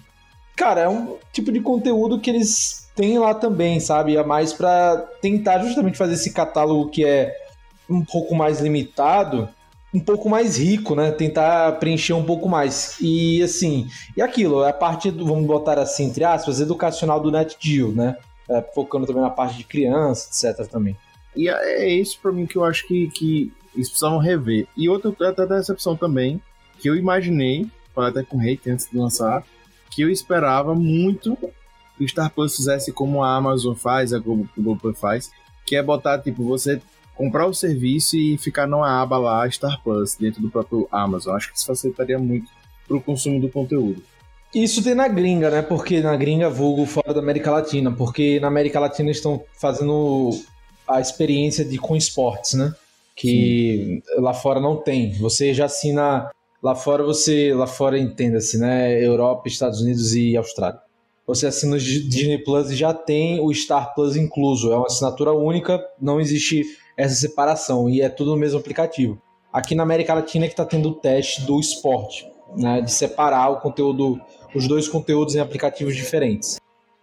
[0.55, 4.17] Cara, é um tipo de conteúdo que eles têm lá também, sabe?
[4.17, 7.35] É mais para tentar justamente fazer esse catálogo que é
[7.89, 9.49] um pouco mais limitado,
[9.95, 11.11] um pouco mais rico, né?
[11.11, 12.99] Tentar preencher um pouco mais.
[13.01, 17.31] E assim, e aquilo, é a parte, do, vamos botar assim, entre aspas, educacional do
[17.31, 18.17] NetGeo, né?
[18.49, 20.67] é, focando também na parte de criança, etc.
[20.67, 20.97] também.
[21.37, 24.67] E é, é isso para mim que eu acho que, que eles precisavam rever.
[24.77, 26.41] E outra até da recepção também,
[26.79, 27.67] que eu imaginei,
[27.99, 29.45] falei até com o Hate antes de lançar,
[29.91, 31.37] que eu esperava muito
[31.97, 35.31] que o Star Plus fizesse como a Amazon faz, a Google, faz,
[35.67, 36.81] que é botar, tipo, você
[37.15, 41.35] comprar o serviço e ficar numa aba lá, Star Plus, dentro do próprio Amazon.
[41.35, 42.49] Acho que isso facilitaria muito
[42.87, 44.01] pro consumo do conteúdo.
[44.55, 45.61] Isso tem na gringa, né?
[45.61, 47.93] Porque na gringa, vulgo fora da América Latina.
[47.93, 50.31] Porque na América Latina estão fazendo
[50.87, 52.73] a experiência de com esportes, né?
[53.15, 54.23] Que Sim.
[54.23, 55.13] lá fora não tem.
[55.19, 56.31] Você já assina.
[56.63, 57.53] Lá fora você.
[57.55, 59.05] Lá fora entenda-se, né?
[59.05, 60.81] Europa, Estados Unidos e Austrália.
[61.27, 64.73] Você assina o Disney Plus e já tem o Star Plus incluso.
[64.73, 66.65] É uma assinatura única, não existe
[66.97, 67.89] essa separação.
[67.89, 69.21] E é tudo no mesmo aplicativo.
[69.53, 72.81] Aqui na América Latina é que está tendo o teste do esporte, né?
[72.81, 74.21] De separar o conteúdo
[74.55, 76.59] os dois conteúdos em aplicativos diferentes.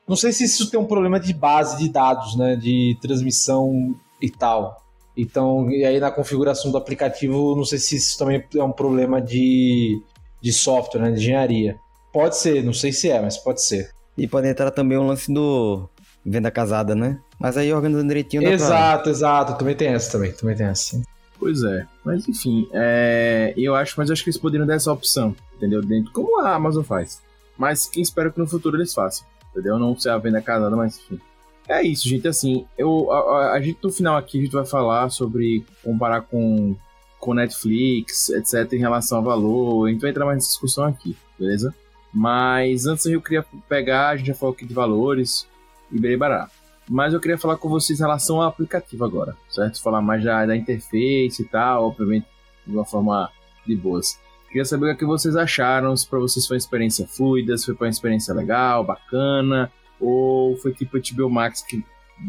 [0.07, 4.29] Não sei se isso tem um problema de base de dados, né, de transmissão e
[4.29, 4.84] tal.
[5.17, 9.21] Então, e aí na configuração do aplicativo, não sei se isso também é um problema
[9.21, 10.01] de,
[10.41, 11.77] de software, né, de engenharia.
[12.11, 13.91] Pode ser, não sei se é, mas pode ser.
[14.17, 15.89] E pode entrar também o lance do
[16.25, 17.19] venda casada, né?
[17.39, 19.11] Mas aí organizando direitinho dá Exato, pra...
[19.11, 19.57] exato.
[19.57, 21.01] Também tem essa também, também tem essa.
[21.37, 21.85] Pois é.
[22.03, 23.53] Mas enfim, é...
[23.57, 25.81] eu acho, mas eu acho que eles poderiam dar essa opção, entendeu?
[25.81, 27.21] Dentro, como a Amazon faz.
[27.57, 29.77] Mas quem espera que no futuro eles façam, entendeu?
[29.77, 31.19] Não ser a venda casada, mas enfim.
[31.67, 32.27] É isso, gente.
[32.27, 36.21] Assim, eu, a, a, a, gente no final aqui a gente vai falar sobre comparar
[36.21, 36.75] com,
[37.19, 39.87] com Netflix, etc., em relação ao valor.
[39.87, 41.73] A gente vai entrar mais nessa discussão aqui, beleza?
[42.13, 45.47] Mas antes eu queria pegar, a gente já falou aqui de valores
[45.91, 46.49] e berebará.
[46.87, 49.81] Mas eu queria falar com vocês em relação ao aplicativo agora, certo?
[49.81, 52.27] Falar mais da, da interface e tal, obviamente
[52.65, 53.29] de uma forma
[53.65, 54.19] de boas.
[54.47, 57.87] Queria saber o que vocês acharam, se para vocês foi uma experiência fluida, se foi
[57.87, 61.83] uma experiência legal, bacana, ou foi tipo HBO Max que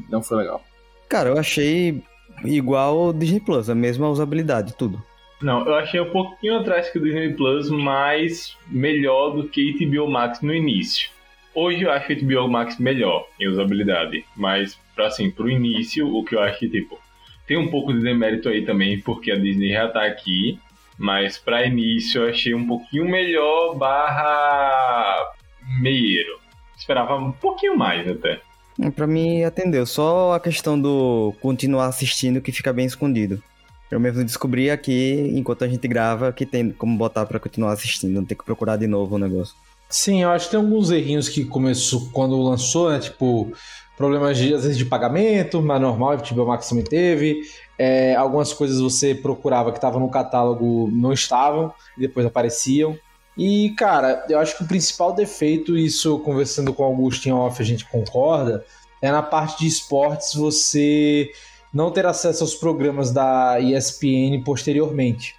[0.08, 0.62] não foi legal.
[1.08, 2.02] Cara, eu achei
[2.44, 5.02] igual o Disney Plus, a mesma usabilidade, tudo.
[5.40, 10.08] Não, eu achei um pouquinho atrás que o Disney Plus, mas melhor do que HBO
[10.08, 11.10] Max no início.
[11.54, 16.24] Hoje eu acho o HBO Max melhor em usabilidade, mas para assim, pro início, o
[16.24, 16.98] que eu acho que tipo
[17.46, 20.58] tem um pouco de demérito aí também, porque a Disney já tá aqui
[20.98, 25.34] mas para início eu achei um pouquinho melhor barra
[25.80, 26.38] meieiro.
[26.76, 28.40] Esperava um pouquinho mais até.
[28.80, 33.42] É, para mim atendeu, só a questão do continuar assistindo que fica bem escondido.
[33.90, 38.12] Eu mesmo descobri aqui, enquanto a gente grava, que tem como botar para continuar assistindo,
[38.12, 39.54] não tem que procurar de novo o negócio.
[39.88, 42.98] Sim, eu acho que tem alguns errinhos que começou quando lançou, né?
[42.98, 43.52] Tipo,
[43.96, 47.42] problemas de, às vezes de pagamento, mas normal, o HBO Max também teve.
[47.78, 52.98] É, algumas coisas você procurava que estavam no catálogo não estavam, e depois apareciam.
[53.36, 57.64] E, cara, eu acho que o principal defeito, isso conversando com o Augusto off, a
[57.64, 58.64] gente concorda,
[59.02, 61.30] é na parte de esportes você
[61.72, 65.34] não ter acesso aos programas da ESPN posteriormente.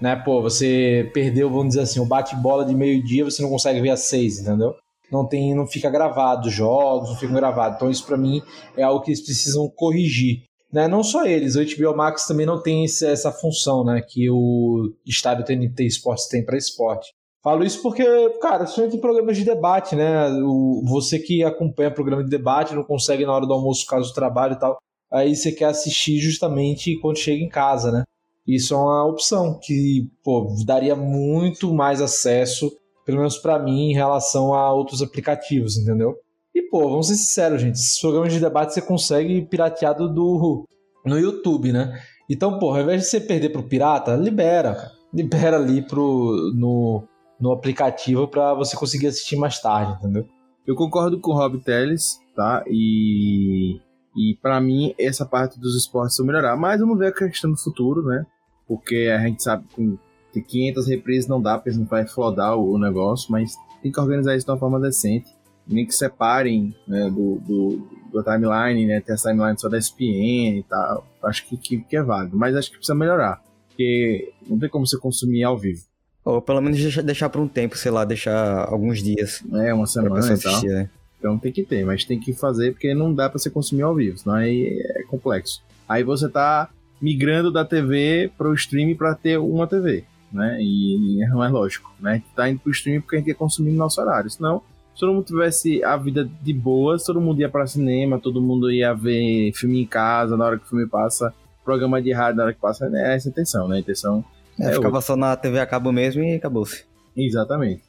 [0.00, 3.90] Né, pô, você perdeu, vamos dizer assim, o bate-bola de meio-dia, você não consegue ver
[3.90, 4.74] às seis, entendeu?
[5.12, 7.76] Não tem, não fica gravado, os jogos não ficam gravados.
[7.76, 8.40] Então isso para mim
[8.76, 10.44] é algo que eles precisam corrigir.
[10.72, 10.86] Né?
[10.86, 14.00] Não só eles, o HBO Max também não tem essa função, né?
[14.00, 17.10] Que o estádio TNT Esportes tem para esporte.
[17.42, 18.04] Falo isso porque,
[18.40, 20.28] cara, são entre programas de debate, né?
[20.42, 24.14] O, você que acompanha programa de debate não consegue na hora do almoço, caso do
[24.14, 24.78] trabalho e tal,
[25.10, 28.04] aí você quer assistir justamente quando chega em casa, né?
[28.46, 32.70] isso é uma opção que pô, daria muito mais acesso,
[33.04, 36.16] pelo menos para mim, em relação a outros aplicativos, entendeu?
[36.54, 40.66] E, pô, vamos ser sinceros, gente, esses programas de debate você consegue pirateado do,
[41.06, 42.00] no YouTube, né?
[42.28, 44.92] Então, pô, ao invés de você perder pro pirata, libera, cara.
[45.12, 47.04] libera ali pro, no,
[47.40, 50.26] no aplicativo para você conseguir assistir mais tarde, entendeu?
[50.66, 52.62] Eu concordo com o Rob Teles, tá?
[52.68, 53.80] E,
[54.16, 56.56] e para mim, essa parte dos esportes vão melhorar.
[56.56, 58.26] Mas vamos ver a questão do futuro, né?
[58.68, 59.98] Porque a gente sabe que
[60.32, 64.36] com 500 reprises não dá, porque não vai flodar o, negócio, mas tem que organizar
[64.36, 65.34] isso de uma forma decente.
[65.66, 69.00] Nem que separem né, do, do, do, timeline, né?
[69.00, 71.06] Ter essa timeline só da SPN e tal.
[71.22, 72.36] Acho que, que, que é válido.
[72.36, 73.42] Mas acho que precisa melhorar.
[73.68, 75.89] Porque não tem como você consumir ao vivo.
[76.24, 79.42] Ou pelo menos deixar, deixar por um tempo, sei lá, deixar alguns dias.
[79.52, 80.52] É, uma semana e tal.
[80.52, 80.88] Assistir, é.
[81.18, 83.94] Então tem que ter, mas tem que fazer porque não dá para você consumir ao
[83.94, 85.62] vivo, senão aí é complexo.
[85.86, 90.58] Aí você tá migrando da TV para o stream para ter uma TV, né?
[90.60, 92.22] E, não é lógico, né?
[92.34, 94.30] Tá indo pro stream porque a gente quer consumir no nosso horário.
[94.30, 94.62] Senão,
[94.94, 98.70] se todo mundo tivesse a vida de boas, todo mundo ia para cinema, todo mundo
[98.70, 102.44] ia ver filme em casa na hora que o filme passa, programa de rádio na
[102.44, 103.14] hora que passa, né?
[103.14, 103.76] Essa é a intenção, né?
[103.76, 104.24] A intenção
[104.60, 105.00] é, é ficava outra.
[105.00, 106.84] só na TV a cabo mesmo e acabou-se.
[107.16, 107.82] Exatamente.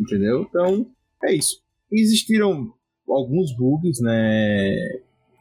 [0.00, 0.42] Entendeu?
[0.42, 0.86] Então,
[1.22, 1.62] é isso.
[1.90, 2.72] Existiram
[3.08, 4.70] alguns bugs, né,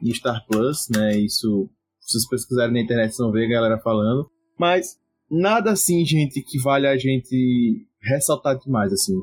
[0.02, 3.80] em Star Plus, né, isso, se vocês pesquisarem na internet, vocês vão ver a galera
[3.80, 9.13] falando, mas nada assim, gente, que vale a gente ressaltar demais, assim,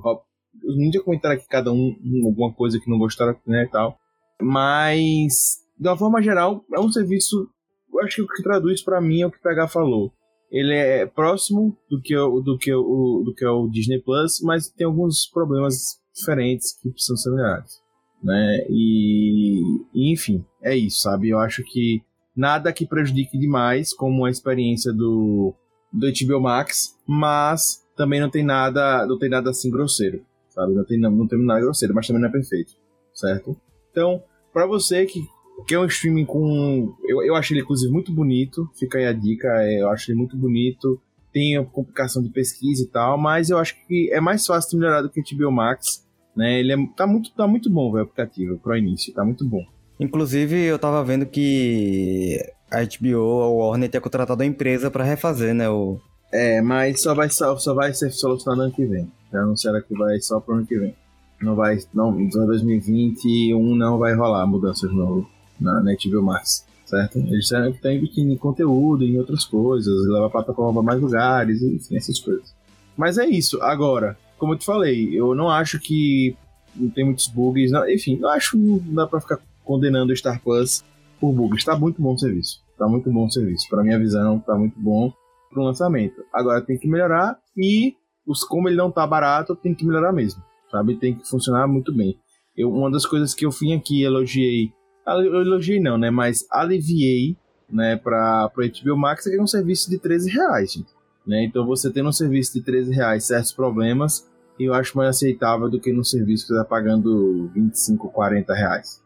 [0.64, 1.94] os ninja comentaram aqui cada um
[2.24, 3.98] alguma coisa que não gostaram, né, e tal,
[4.40, 7.50] mas, de uma forma geral, é um serviço,
[7.92, 10.12] eu acho que o que traduz para mim é o que o PH falou,
[10.50, 14.40] ele é próximo do que, o, do, que o, do que é o Disney Plus,
[14.42, 17.80] mas tem alguns problemas diferentes que precisam ser melhorados.
[18.22, 18.66] Né?
[18.68, 19.62] E,
[19.94, 21.28] e, enfim, é isso, sabe?
[21.28, 22.02] Eu acho que
[22.34, 25.54] nada que prejudique demais, como a experiência do,
[25.92, 30.74] do HBO Max, mas também não tem nada, não tem nada assim grosseiro, sabe?
[30.74, 32.72] Não tem, não, não tem nada grosseiro, mas também não é perfeito,
[33.12, 33.56] certo?
[33.90, 35.20] Então, para você que
[35.66, 36.94] que é um streaming com.
[37.04, 38.70] Eu, eu acho ele, inclusive, muito bonito.
[38.78, 39.48] Fica aí a dica.
[39.62, 41.00] É, eu acho ele muito bonito.
[41.32, 44.76] Tem a complicação de pesquisa e tal, mas eu acho que é mais fácil de
[44.78, 46.06] melhorar do que o HBO Max.
[46.34, 46.60] Né?
[46.60, 49.12] Ele é, tá, muito, tá muito bom, o aplicativo, pro início.
[49.12, 49.64] Tá muito bom.
[50.00, 52.38] Inclusive, eu tava vendo que
[52.70, 55.68] a HBO, a Warner, tinha contratado a empresa para refazer, né?
[55.68, 56.00] O...
[56.32, 59.10] É, mas só vai, só, só vai ser solucionado ano que vem.
[59.32, 60.94] Já anunciaram que vai só pro ano que vem.
[61.42, 61.78] Não vai.
[61.92, 65.28] Não, em 2021 não vai rolar mudanças novo
[65.60, 67.18] na, na HBO Max, certo?
[67.18, 71.62] Eles que está investindo em conteúdo, em outras coisas, levar a plataforma para mais lugares,
[71.62, 72.54] enfim, essas coisas.
[72.96, 73.62] Mas é isso.
[73.62, 76.36] Agora, como eu te falei, eu não acho que
[76.74, 80.16] não tem muitos bugs, não, enfim, eu acho que não dá para ficar condenando o
[80.16, 80.84] Star Plus
[81.20, 81.58] por bugs.
[81.58, 82.60] Está muito bom o serviço.
[82.72, 83.68] Está muito bom o serviço.
[83.68, 85.12] Para minha visão, está muito bom
[85.50, 86.22] para o lançamento.
[86.32, 87.94] Agora tem que melhorar e
[88.26, 90.96] os, como ele não tá barato, tem que melhorar mesmo, sabe?
[90.96, 92.16] Tem que funcionar muito bem.
[92.56, 94.72] Eu, uma das coisas que eu vim aqui elogiei
[95.10, 96.10] eu elogiei não, né?
[96.10, 97.36] Mas aliviei,
[97.70, 100.88] né, para o HBO Max é, é um serviço de 13 reais, gente,
[101.26, 101.44] né?
[101.44, 104.26] Então você tendo um serviço de 13 reais, certos problemas,
[104.58, 109.02] eu acho mais aceitável do que no serviço que você tá pagando 25, 40 reais.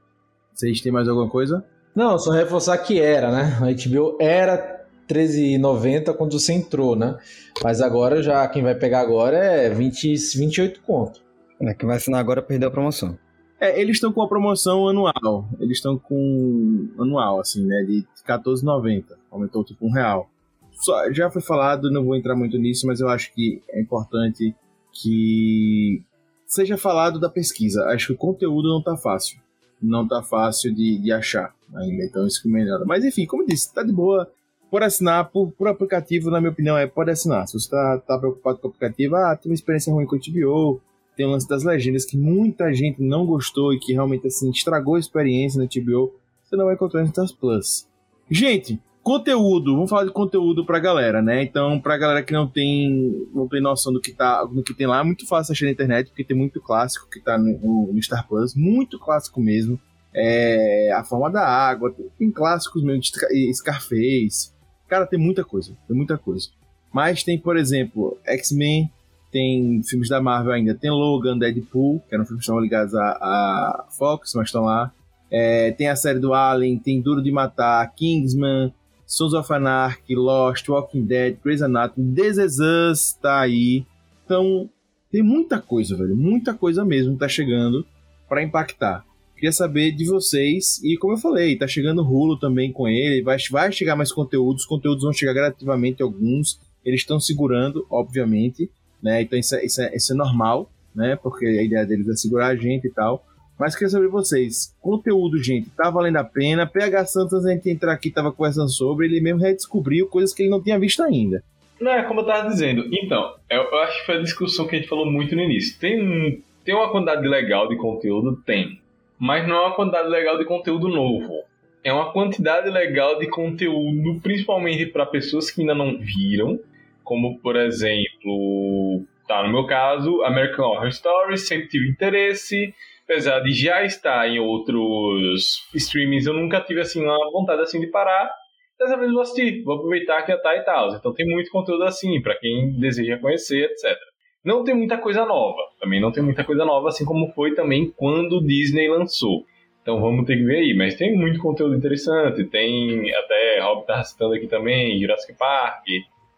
[0.54, 1.64] Vocês têm mais alguma coisa?
[1.94, 3.58] Não, só reforçar que era, né?
[3.60, 7.16] A HBO era 13,90 quando você entrou, né?
[7.62, 11.20] Mas agora já quem vai pegar agora é 20, 28 conto.
[11.60, 13.18] É, quem vai assinar agora perdeu a promoção.
[13.62, 15.48] É, eles estão com a promoção anual.
[15.60, 17.84] Eles estão com anual, assim, né?
[17.84, 19.04] De 14,90.
[19.30, 20.28] Aumentou tipo um real.
[20.72, 24.52] Só, já foi falado, não vou entrar muito nisso, mas eu acho que é importante
[24.92, 26.02] que
[26.44, 27.84] seja falado da pesquisa.
[27.84, 29.38] Acho que o conteúdo não tá fácil.
[29.80, 32.84] Não tá fácil de, de achar ainda, então isso que melhora.
[32.84, 34.28] Mas enfim, como eu disse, tá de boa.
[34.72, 37.46] Por assinar, por, por aplicativo, na minha opinião, é pode assinar.
[37.46, 40.20] Se você tá, tá preocupado com o aplicativo, ah, tive uma experiência ruim com o
[40.20, 40.80] TBO,
[41.22, 44.96] tem o lance das legendas que muita gente não gostou e que realmente assim estragou
[44.96, 47.86] a experiência na HBO, você não vai encontrar no Star Plus.
[48.28, 51.40] Gente, conteúdo, vamos falar de conteúdo pra galera, né?
[51.40, 54.88] Então, pra galera que não tem, não tem noção do que, tá, do que tem
[54.88, 58.02] lá, é muito fácil achar na internet, porque tem muito clássico que tá no, no
[58.02, 59.78] Star Plus, muito clássico mesmo.
[60.12, 64.50] É, a forma da água, tem, tem clássicos mesmo de Scarface.
[64.88, 66.48] Cara, tem muita coisa, tem muita coisa.
[66.92, 68.90] Mas tem, por exemplo, X-Men,
[69.32, 70.74] tem filmes da Marvel ainda.
[70.74, 74.92] Tem Logan, Deadpool, que eram filmes que estão ligados a Fox, mas estão lá.
[75.30, 78.72] É, tem a série do Alien, tem Duro de Matar, Kingsman,
[79.06, 83.86] Sons of Anarchy, Lost, Walking Dead, Grey's Anatomy, This Is Us tá aí.
[84.24, 84.68] Então,
[85.10, 86.14] tem muita coisa, velho.
[86.14, 87.86] Muita coisa mesmo tá chegando
[88.28, 89.04] para impactar.
[89.34, 93.38] Queria saber de vocês, e como eu falei, tá chegando Rulo também com ele, vai,
[93.50, 98.70] vai chegar mais conteúdos, os conteúdos vão chegar gradativamente alguns, eles estão segurando, obviamente,
[99.02, 99.22] né?
[99.22, 101.16] Então isso é, isso, é, isso é normal, né?
[101.16, 103.24] Porque a ideia deles é segurar a gente e tal.
[103.58, 106.66] Mas queria saber vocês, conteúdo, gente, tá valendo a pena?
[106.66, 110.50] PH Santos, a gente entrar aqui, tava conversando sobre, ele mesmo redescobriu coisas que ele
[110.50, 111.44] não tinha visto ainda.
[111.80, 112.88] Não, é como eu tava dizendo.
[112.92, 115.78] Então, eu, eu acho que foi a discussão que a gente falou muito no início.
[115.78, 118.36] Tem, tem uma quantidade legal de conteúdo?
[118.44, 118.80] Tem.
[119.18, 121.42] Mas não é uma quantidade legal de conteúdo novo.
[121.84, 126.58] É uma quantidade legal de conteúdo, principalmente para pessoas que ainda não viram,
[127.02, 133.52] como por exemplo, tá no meu caso, American Horror Story, sempre tive interesse, apesar de
[133.52, 138.30] já estar em outros streamings, eu nunca tive assim uma vontade assim de parar.
[138.78, 140.94] Dessa vez vou assistir, vou aproveitar que já tá e tal.
[140.94, 143.96] Então tem muito conteúdo assim para quem deseja conhecer, etc.
[144.44, 147.92] Não tem muita coisa nova, também não tem muita coisa nova, assim como foi também
[147.96, 149.44] quando o Disney lançou.
[149.82, 154.02] Então vamos ter que ver aí, mas tem muito conteúdo interessante, tem até Rob tá
[154.02, 155.84] citando aqui também, Jurassic Park,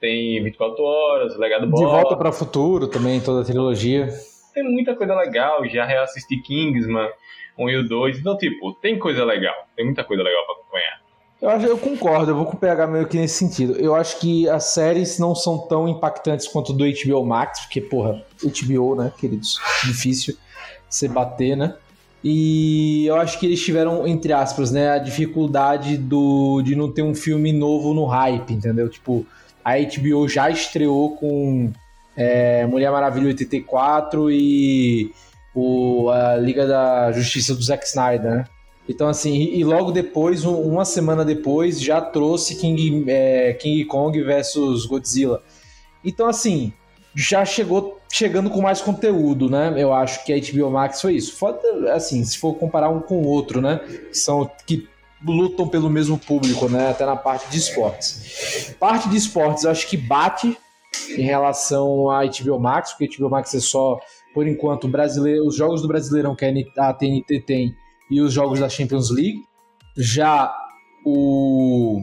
[0.05, 1.79] tem 24 horas, Legado Bob.
[1.79, 4.09] De Volta para o Futuro também, toda a trilogia
[4.55, 7.09] tem muita coisa legal, já reassisti Kingsman
[7.59, 11.05] 1 e o 2, então, tipo, tem coisa legal, tem muita coisa legal para acompanhar.
[11.43, 13.77] Eu, acho, eu concordo, eu vou com o PH meio que nesse sentido.
[13.79, 18.25] Eu acho que as séries não são tão impactantes quanto do HBO Max, porque, porra,
[18.43, 19.61] HBO, né, queridos?
[19.85, 20.37] Difícil
[20.89, 21.75] você bater, né?
[22.23, 27.03] E eu acho que eles tiveram, entre aspas, né, a dificuldade do, de não ter
[27.03, 28.89] um filme novo no hype, entendeu?
[28.89, 29.27] Tipo,
[29.65, 31.73] a HBO já estreou com
[32.17, 35.11] é, Mulher Maravilha 84 e
[35.55, 38.45] o, a Liga da Justiça do Zack Snyder, né?
[38.89, 44.85] Então, assim, e, logo depois, uma semana depois, já trouxe King, é, King Kong versus
[44.85, 45.43] Godzilla.
[46.05, 46.71] Então, assim,
[47.15, 49.75] já chegou chegando com mais conteúdo, né?
[49.77, 51.35] Eu acho que a HBO Max foi isso.
[51.37, 53.81] Foda, assim, se for comparar um com o outro, né?
[54.13, 54.87] São que
[55.23, 56.91] lutam pelo mesmo público, né?
[56.91, 58.75] Até na parte de esportes.
[58.79, 60.57] Parte de esportes, acho que bate
[61.17, 63.99] em relação à HBO Max, porque a HBO Max é só,
[64.33, 66.45] por enquanto, brasileiro, os jogos do Brasileirão que
[66.79, 67.75] a TNT tem
[68.11, 69.43] e os jogos da Champions League.
[69.97, 70.55] Já
[71.05, 72.03] o,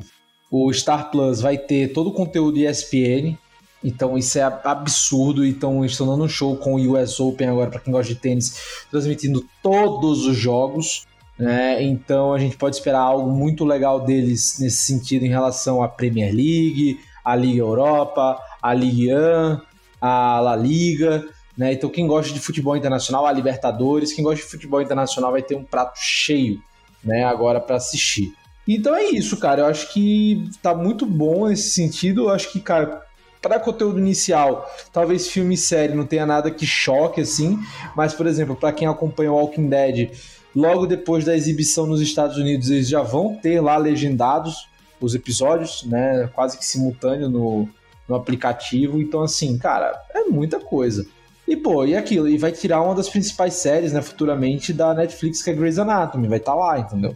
[0.50, 3.38] o Star Plus vai ter todo o conteúdo ESPN,
[3.84, 5.46] então isso é absurdo.
[5.46, 8.86] Então estão dando um show com o US Open agora, para quem gosta de tênis,
[8.90, 11.06] transmitindo todos os jogos.
[11.42, 11.82] Né?
[11.82, 16.32] Então a gente pode esperar algo muito legal deles nesse sentido em relação à Premier
[16.32, 19.60] League, à Liga Europa, a Ligue 1,
[20.00, 21.26] a La Liga,
[21.58, 21.74] né?
[21.74, 25.56] Então quem gosta de futebol internacional, a Libertadores, quem gosta de futebol internacional vai ter
[25.56, 26.62] um prato cheio,
[27.04, 28.32] né, agora para assistir.
[28.68, 29.62] Então é isso, cara.
[29.62, 32.26] Eu acho que tá muito bom nesse sentido.
[32.26, 33.02] Eu acho que, cara,
[33.42, 37.58] para conteúdo inicial, talvez filme e série não tenha nada que choque assim,
[37.96, 40.12] mas por exemplo, para quem acompanha o Walking Dead,
[40.56, 44.68] logo depois da exibição nos Estados Unidos, eles já vão ter lá legendados
[45.00, 47.68] os episódios, né, quase que simultâneo no,
[48.08, 49.02] no aplicativo.
[49.02, 51.06] Então, assim, cara, é muita coisa.
[51.48, 52.30] E, pô, e aquilo?
[52.30, 56.28] E vai tirar uma das principais séries, né, futuramente, da Netflix, que é Grey's Anatomy.
[56.28, 57.16] Vai estar tá lá, entendeu?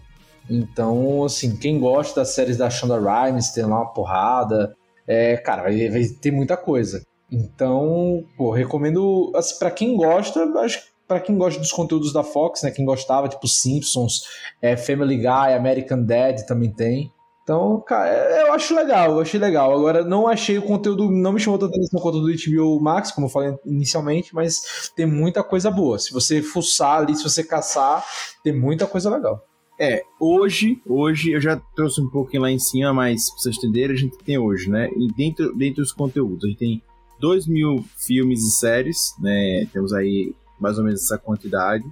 [0.50, 4.76] Então, assim, quem gosta das séries da Shonda Rhimes, tem lá uma porrada.
[5.08, 7.04] É, cara, vai, vai ter muita coisa.
[7.32, 9.32] Então, pô, recomendo.
[9.36, 12.72] Assim, para quem gosta, acho que para quem gosta dos conteúdos da Fox, né?
[12.72, 14.24] Quem gostava, tipo Simpsons,
[14.62, 17.12] é, Family Guy, American Dad também tem.
[17.44, 19.72] Então, cara, é, eu acho legal, eu achei legal.
[19.72, 23.28] Agora, não achei o conteúdo, não me chamou tanta atenção quanto do HBO Max, como
[23.28, 26.00] eu falei inicialmente, mas tem muita coisa boa.
[26.00, 28.04] Se você fuçar ali, se você caçar,
[28.44, 29.46] tem muita coisa legal.
[29.80, 33.96] É, hoje, hoje, eu já trouxe um pouquinho lá em cima, mas pra vocês entenderem,
[33.96, 34.90] a gente tem hoje, né?
[34.98, 36.82] E dentro, dentro dos conteúdos, a gente tem
[37.20, 39.68] 2 mil filmes e séries, né?
[39.72, 41.86] Temos aí mais ou menos essa quantidade.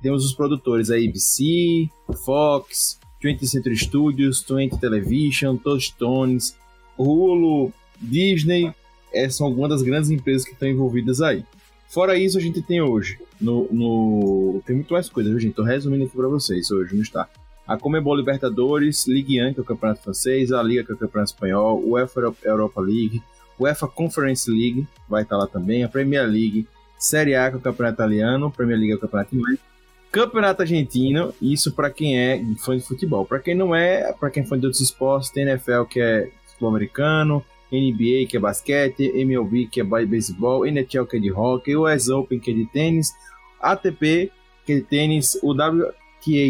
[0.00, 1.88] Temos os produtores aí, ABC,
[2.24, 6.56] Fox, 20th Century Studios, 20 Television, Touchstones,
[6.96, 8.72] Hulu, Disney,
[9.30, 11.44] são algumas das grandes empresas que estão envolvidas aí.
[11.88, 14.62] Fora isso, a gente tem hoje, no, no...
[14.66, 15.60] tem muito mais coisas, viu, gente?
[15.62, 17.28] Resumindo aqui para vocês hoje, não está?
[17.66, 20.98] A Comebol Libertadores, Ligue 1, que é o campeonato francês, a Liga, que é o
[20.98, 23.22] campeonato espanhol, o UEFA Europa League,
[23.58, 26.66] o UEFA Conference League, vai estar lá também, a Premier League,
[26.98, 29.58] Série A, que é o campeonato italiano, Premier League é o campeonato inglês,
[30.10, 33.26] Campeonato Argentino, isso para quem é fã de futebol.
[33.26, 36.30] Para quem não é, para quem é fã de outros esportes, tem NFL que é
[36.46, 41.76] futebol americano, NBA que é basquete, MLB que é beisebol, NHL que é de hockey,
[41.76, 43.12] US Open que é de tênis,
[43.60, 44.32] ATP
[44.64, 45.92] que é de tênis, o WTA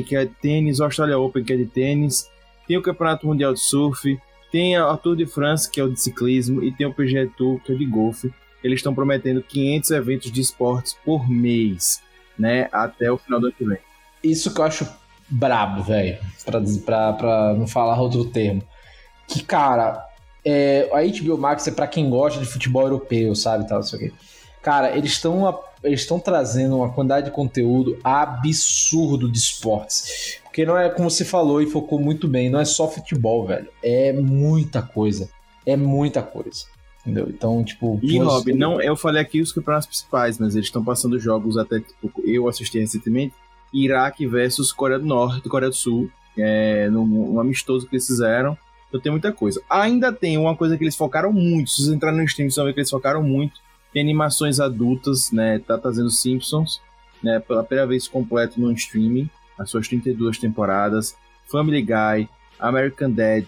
[0.07, 2.30] que é de tênis, o Australia Open que é de tênis,
[2.68, 4.16] tem o Campeonato Mundial de Surf,
[4.53, 7.61] tem a Tour de France que é o de ciclismo e tem o PGA Tour
[7.61, 8.32] que é de golfe.
[8.63, 12.03] Eles estão prometendo 500 eventos de esportes por mês
[12.39, 13.79] né, até o final do ano que vem.
[14.23, 14.89] isso que eu acho
[15.29, 18.63] brabo, velho, pra, pra, pra não falar outro termo.
[19.27, 20.07] Que, cara,
[20.45, 23.69] é, a HBO Max é para quem gosta de futebol europeu, sabe?
[23.69, 24.13] Tal, isso aqui.
[24.63, 25.47] Cara, eles estão
[25.83, 30.41] eles estão trazendo uma quantidade de conteúdo absurdo de esportes.
[30.43, 33.69] Porque não é como você falou e focou muito bem, não é só futebol, velho.
[33.83, 35.29] É muita coisa.
[35.65, 36.65] É muita coisa.
[37.09, 37.29] Entendeu?
[37.31, 37.99] Então, tipo.
[38.03, 41.81] E, Rob, não, eu falei aqui os campeonatos principais, mas eles estão passando jogos até,
[41.81, 43.35] tipo, eu assisti recentemente.
[43.73, 46.11] Iraque versus Coreia do Norte Coreia do Sul.
[46.37, 48.57] É, num, num amistoso que eles fizeram.
[48.89, 49.61] Então tem muita coisa.
[49.69, 51.71] Ainda tem uma coisa que eles focaram muito.
[51.71, 53.61] Se vocês entrarem no stream, vocês vão ver que eles focaram muito.
[53.93, 55.59] Tem animações adultas, né?
[55.59, 56.81] Tá trazendo Simpsons,
[57.23, 57.41] né?
[57.41, 59.29] Pela primeira vez completo no streaming.
[59.59, 61.17] As suas 32 temporadas.
[61.51, 62.29] Family Guy,
[62.59, 63.47] American Dad,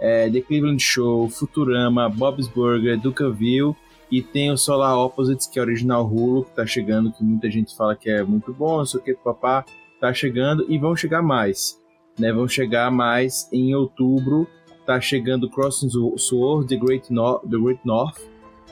[0.00, 3.74] é, The Cleveland Show, Futurama, Bob's Burger, Ducaville.
[4.10, 7.76] E tem o Solar Opposites, que é original Hulu, que tá chegando, que muita gente
[7.76, 9.64] fala que é muito bom, não sei o que, papá.
[10.00, 11.80] Tá chegando e vão chegar mais.
[12.18, 12.32] Né?
[12.32, 14.48] Vão chegar mais em outubro
[14.90, 18.18] tá chegando Crossing Sword, The Great, no The Great North,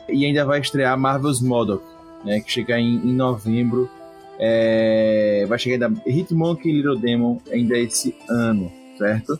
[0.08, 1.80] e ainda vai estrear Marvel's Model,
[2.24, 3.88] né, que chega em, em novembro.
[4.36, 9.38] É, vai chegar ainda Hitmonkey e Little Demon ainda esse ano, certo?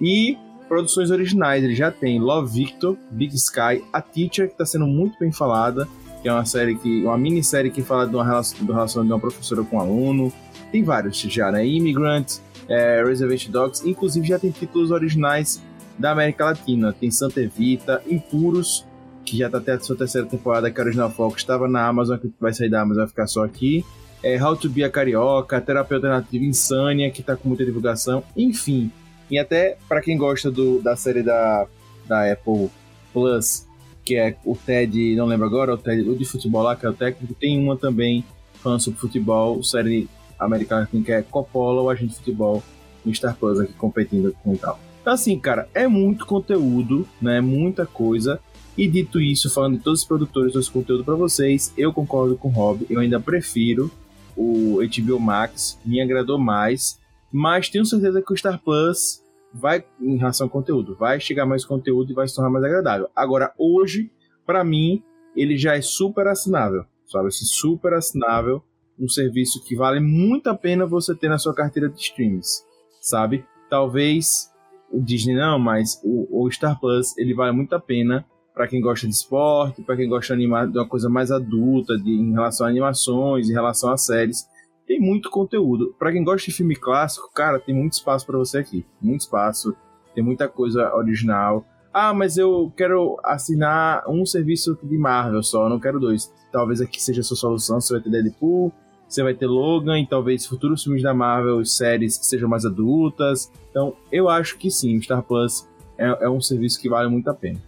[0.00, 0.36] E
[0.68, 5.18] produções originais, ele já tem Love Victor, Big Sky, A Teacher, que está sendo muito
[5.18, 5.88] bem falada,
[6.22, 9.10] que é uma série que, uma minissérie que fala de uma relação, do relação de
[9.10, 10.32] uma professora com um aluno.
[10.70, 11.66] Tem vários já, né?
[11.66, 12.38] Immigrant,
[12.68, 15.62] é, Reservation Dogs, inclusive já tem títulos originais
[15.98, 16.92] da América Latina.
[16.92, 18.86] Tem Santa Evita, Impuros,
[19.24, 22.18] que já está até a sua terceira temporada, que a Original Fox estava na Amazon,
[22.18, 23.84] que vai sair da Amazon, vai ficar só aqui.
[24.22, 28.22] É, How to Be a Carioca, Terapia Alternativa Insânia, que está com muita divulgação.
[28.36, 28.90] Enfim,
[29.30, 31.66] e até para quem gosta do, da série da,
[32.06, 32.70] da Apple
[33.12, 33.66] Plus,
[34.04, 36.88] que é o TED, não lembro agora, o TED o de futebol lá, que é
[36.88, 38.24] o técnico, tem uma também
[38.54, 40.08] falando sobre futebol, série
[40.38, 42.62] americana que é Coppola, o agente de futebol,
[43.04, 44.78] no Star Plus aqui competindo com tal.
[45.00, 47.40] Então, assim, cara, é muito conteúdo, né?
[47.40, 48.40] Muita coisa.
[48.76, 52.48] E dito isso, falando de todos os produtores desse conteúdo para vocês, eu concordo com
[52.48, 52.86] o Rob.
[52.88, 53.90] Eu ainda prefiro
[54.36, 57.00] o HBO Max, me agradou mais.
[57.32, 59.22] Mas tenho certeza que o Star Plus
[59.52, 63.08] vai, em relação ao conteúdo, vai chegar mais conteúdo e vai se tornar mais agradável.
[63.14, 64.10] Agora, hoje,
[64.46, 65.02] para mim,
[65.36, 67.28] ele já é super assinável, sabe?
[67.28, 68.62] Assim, super assinável,
[68.98, 72.62] um serviço que vale muito a pena você ter na sua carteira de streams,
[73.00, 73.44] sabe?
[73.70, 74.50] Talvez
[74.90, 78.80] o Disney não, mas o, o Star Plus ele vale muito a pena para quem
[78.80, 82.32] gosta de esporte, para quem gosta de, animar, de uma coisa mais adulta, de, em
[82.32, 84.44] relação a animações, em relação a séries.
[84.88, 85.94] Tem muito conteúdo.
[85.98, 88.86] Para quem gosta de filme clássico, cara, tem muito espaço para você aqui.
[89.00, 89.76] Muito espaço.
[90.14, 91.64] Tem muita coisa original.
[91.92, 96.32] Ah, mas eu quero assinar um serviço de Marvel só, não quero dois.
[96.50, 97.78] Talvez aqui seja a sua solução.
[97.78, 98.72] Você vai ter Deadpool,
[99.06, 103.52] você vai ter Logan e talvez futuros filmes da Marvel, séries que sejam mais adultas.
[103.70, 105.68] Então, eu acho que sim, o Star Plus
[105.98, 107.60] é, é um serviço que vale muito a pena.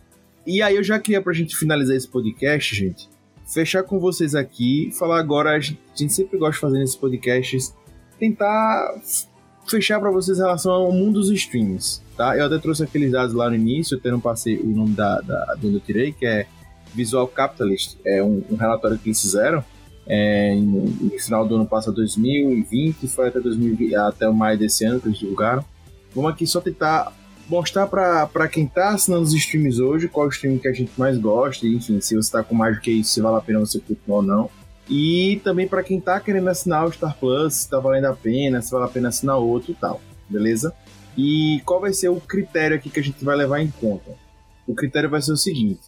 [0.46, 3.10] E aí eu já queria pra gente finalizar esse podcast, gente,
[3.52, 5.78] fechar com vocês aqui, falar agora, a gente,
[6.08, 7.74] sempre gosta de fazer nesses podcasts,
[8.18, 8.94] tentar
[9.68, 12.36] fechar para vocês em relação ao mundo dos streams, tá?
[12.36, 15.20] Eu até trouxe aqueles dados lá no início, eu até não passei o nome da,
[15.20, 16.46] da de onde eu tirei, que é
[16.94, 19.64] Visual Capitalist, é um, um relatório que eles fizeram,
[20.06, 25.08] é, no, final do ano passado, 2020, foi até, 2020, até maio desse ano que
[25.08, 25.64] eles divulgaram.
[26.12, 27.12] Vamos aqui só tentar
[27.50, 31.18] mostrar para quem está assinando os streams hoje qual o stream que a gente mais
[31.18, 33.80] gosta, enfim, se você está com mais do que isso, se vale a pena você
[33.80, 34.50] continuar ou não.
[34.88, 38.62] E também para quem está querendo assinar o Star Plus, se está valendo a pena,
[38.62, 40.72] se vale a pena assinar outro e tal, beleza?
[41.16, 44.14] E qual vai ser o critério aqui que a gente vai levar em conta?
[44.66, 45.82] O critério vai ser o seguinte: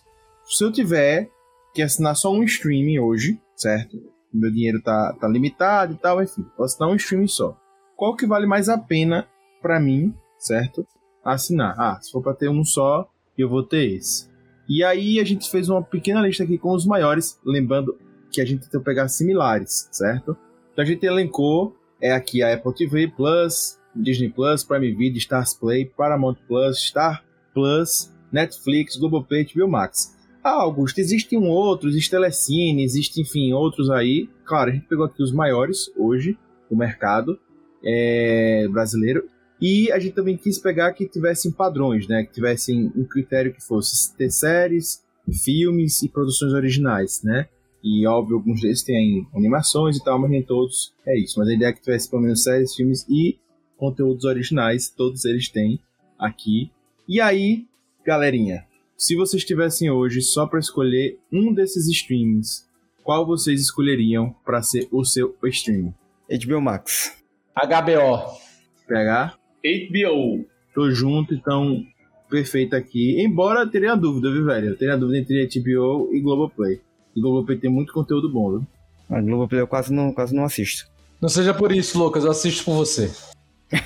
[0.45, 1.31] se eu tiver
[1.73, 3.97] que assinar só um streaming hoje, certo?
[4.35, 7.57] Meu dinheiro tá, tá limitado e tal, enfim, vou assinar um streaming só.
[7.97, 9.29] Qual que vale mais a pena
[9.61, 10.87] para mim, certo?
[11.25, 11.75] Assinar.
[11.79, 14.31] Ah, se for para ter um só, eu vou ter esse.
[14.69, 17.97] E aí a gente fez uma pequena lista aqui com os maiores, lembrando
[18.31, 20.37] que a gente tentou pegar similares, certo?
[20.73, 25.55] Então a gente elencou é aqui a Apple TV Plus, Disney Plus, Prime Video, Stars
[25.55, 30.17] Play, Paramount Plus, Star Plus, Netflix, Globoplay, HBO Max.
[30.43, 34.29] Ah, Augusto, existe um outro, existe Telecine, existe, enfim, outros aí.
[34.45, 36.37] Claro, a gente pegou aqui os maiores hoje
[36.69, 37.39] do mercado
[37.85, 39.29] é, brasileiro.
[39.63, 42.25] E a gente também quis pegar que tivessem padrões, né?
[42.25, 45.05] Que tivessem um critério que fosse ter séries,
[45.45, 47.47] filmes e produções originais, né?
[47.81, 51.39] E óbvio, alguns deles têm animações e tal, mas nem todos é isso.
[51.39, 53.39] Mas a ideia é que tivesse pelo menos séries, filmes e
[53.77, 55.79] conteúdos originais, todos eles têm
[56.19, 56.73] aqui.
[57.09, 57.65] E aí,
[58.05, 58.65] galerinha,
[58.97, 62.65] se vocês tivessem hoje só para escolher um desses streams,
[63.05, 65.95] qual vocês escolheriam para ser o seu stream?
[66.29, 67.17] HBO Max.
[67.55, 68.41] HBO.
[68.89, 69.42] Pegar.
[69.65, 70.47] HBO.
[70.75, 71.85] Tô junto, então
[72.29, 73.21] perfeito aqui.
[73.21, 74.71] Embora eu teria uma dúvida, viu, velho?
[74.71, 76.81] Eu teria uma dúvida entre HBO e Globoplay.
[77.15, 78.67] E Globoplay tem muito conteúdo bom, viu?
[79.11, 80.91] A Globoplay eu quase não, quase não assisto.
[81.21, 83.11] Não seja por isso, Lucas, eu assisto por você.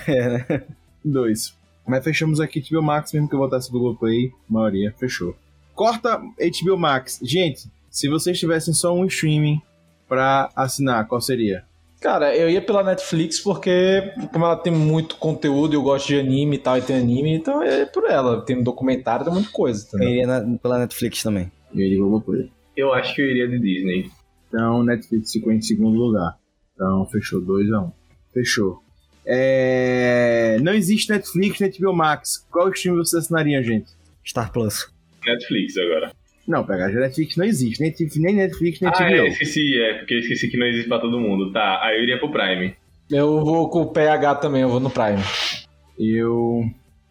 [0.09, 0.65] É, né?
[1.05, 1.55] Dois.
[1.87, 5.37] Mas fechamos aqui HBO Max, mesmo que eu botasse Globoplay, maioria, fechou.
[5.73, 7.21] Corta HBO Max.
[7.23, 9.63] Gente, se vocês tivessem só um streaming
[10.09, 11.65] pra assinar, qual seria?
[12.01, 16.57] Cara, eu ia pela Netflix porque, como ela tem muito conteúdo, eu gosto de anime
[16.57, 18.43] e tal, e tem anime, então é por ela.
[18.45, 20.09] Tem documentário, tem muita coisa, Eu entendeu?
[20.11, 21.51] iria na- pela Netflix também.
[21.75, 22.51] Eu iria Globoplay.
[22.77, 24.11] Eu acho que eu iria de Disney.
[24.49, 26.37] Então, Netflix ficou em segundo lugar.
[26.75, 27.93] Então, fechou 2 a 1 um.
[28.33, 28.79] Fechou.
[29.25, 30.59] É...
[30.63, 32.47] Não existe Netflix HBO Max.
[32.51, 33.89] Qual stream você assinaria, gente?
[34.25, 34.87] Star Plus.
[35.25, 36.13] Netflix agora.
[36.47, 37.81] Não, pegar Netflix não existe.
[37.81, 39.05] Nem, Netflix- nem Netflix, nem Ah, HBO.
[39.27, 41.53] é, esqueci, é, porque eu esqueci que não existe pra todo mundo.
[41.53, 42.75] Tá, aí eu iria pro Prime.
[43.11, 45.23] Eu vou com o PH também, eu vou no Prime.
[45.99, 46.65] Eu.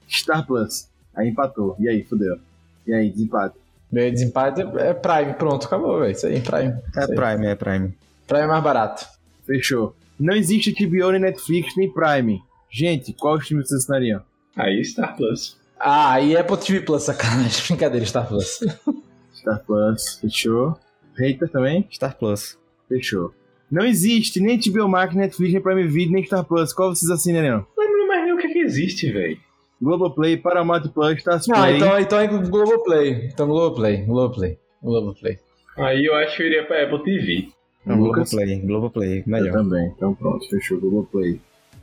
[0.10, 0.88] Star Plus.
[1.16, 1.76] Aí empatou.
[1.80, 2.38] E aí, fodeu.
[2.86, 3.56] E aí, desempate.
[3.92, 6.12] Meu desempate é Prime, pronto, acabou, velho.
[6.12, 6.74] Isso aí, Prime.
[6.96, 7.08] É aí.
[7.08, 7.94] Prime, é Prime.
[8.28, 9.06] Prime é mais barato.
[9.46, 9.96] Fechou.
[10.20, 12.42] Não existe HBO, nem Netflix, nem Prime.
[12.70, 14.22] Gente, qual stream vocês assinariam?
[14.56, 15.58] Aí Star Plus.
[15.80, 17.64] Ah, e Apple TV Plus, sacanagem.
[17.68, 18.60] Brincadeira, Star Plus.
[19.46, 20.18] Star Plus.
[20.20, 20.76] Fechou.
[21.18, 21.88] Hater também?
[21.92, 22.58] Star Plus.
[22.90, 23.32] Fechou.
[23.72, 26.74] Não existe nem HBO Max, Netflix, nem Prime Video, nem Star Plus.
[26.74, 27.66] Qual vocês assinariam?
[27.78, 29.38] Não lembro mais nem o que, que existe, velho.
[29.82, 31.76] Globoplay, Paramount Plus, Stars Não, Play.
[31.78, 33.30] então, então é Globoplay.
[33.32, 35.38] Então Globoplay, Globoplay, Globoplay.
[35.78, 37.50] Aí eu acho que eu iria pra Apple TV.
[37.86, 38.32] Lucas?
[38.32, 39.54] Globoplay, Globoplay, Eu melhor.
[39.54, 39.88] também.
[39.96, 40.80] Então pronto, fechou.
[40.80, 41.40] Globoplay.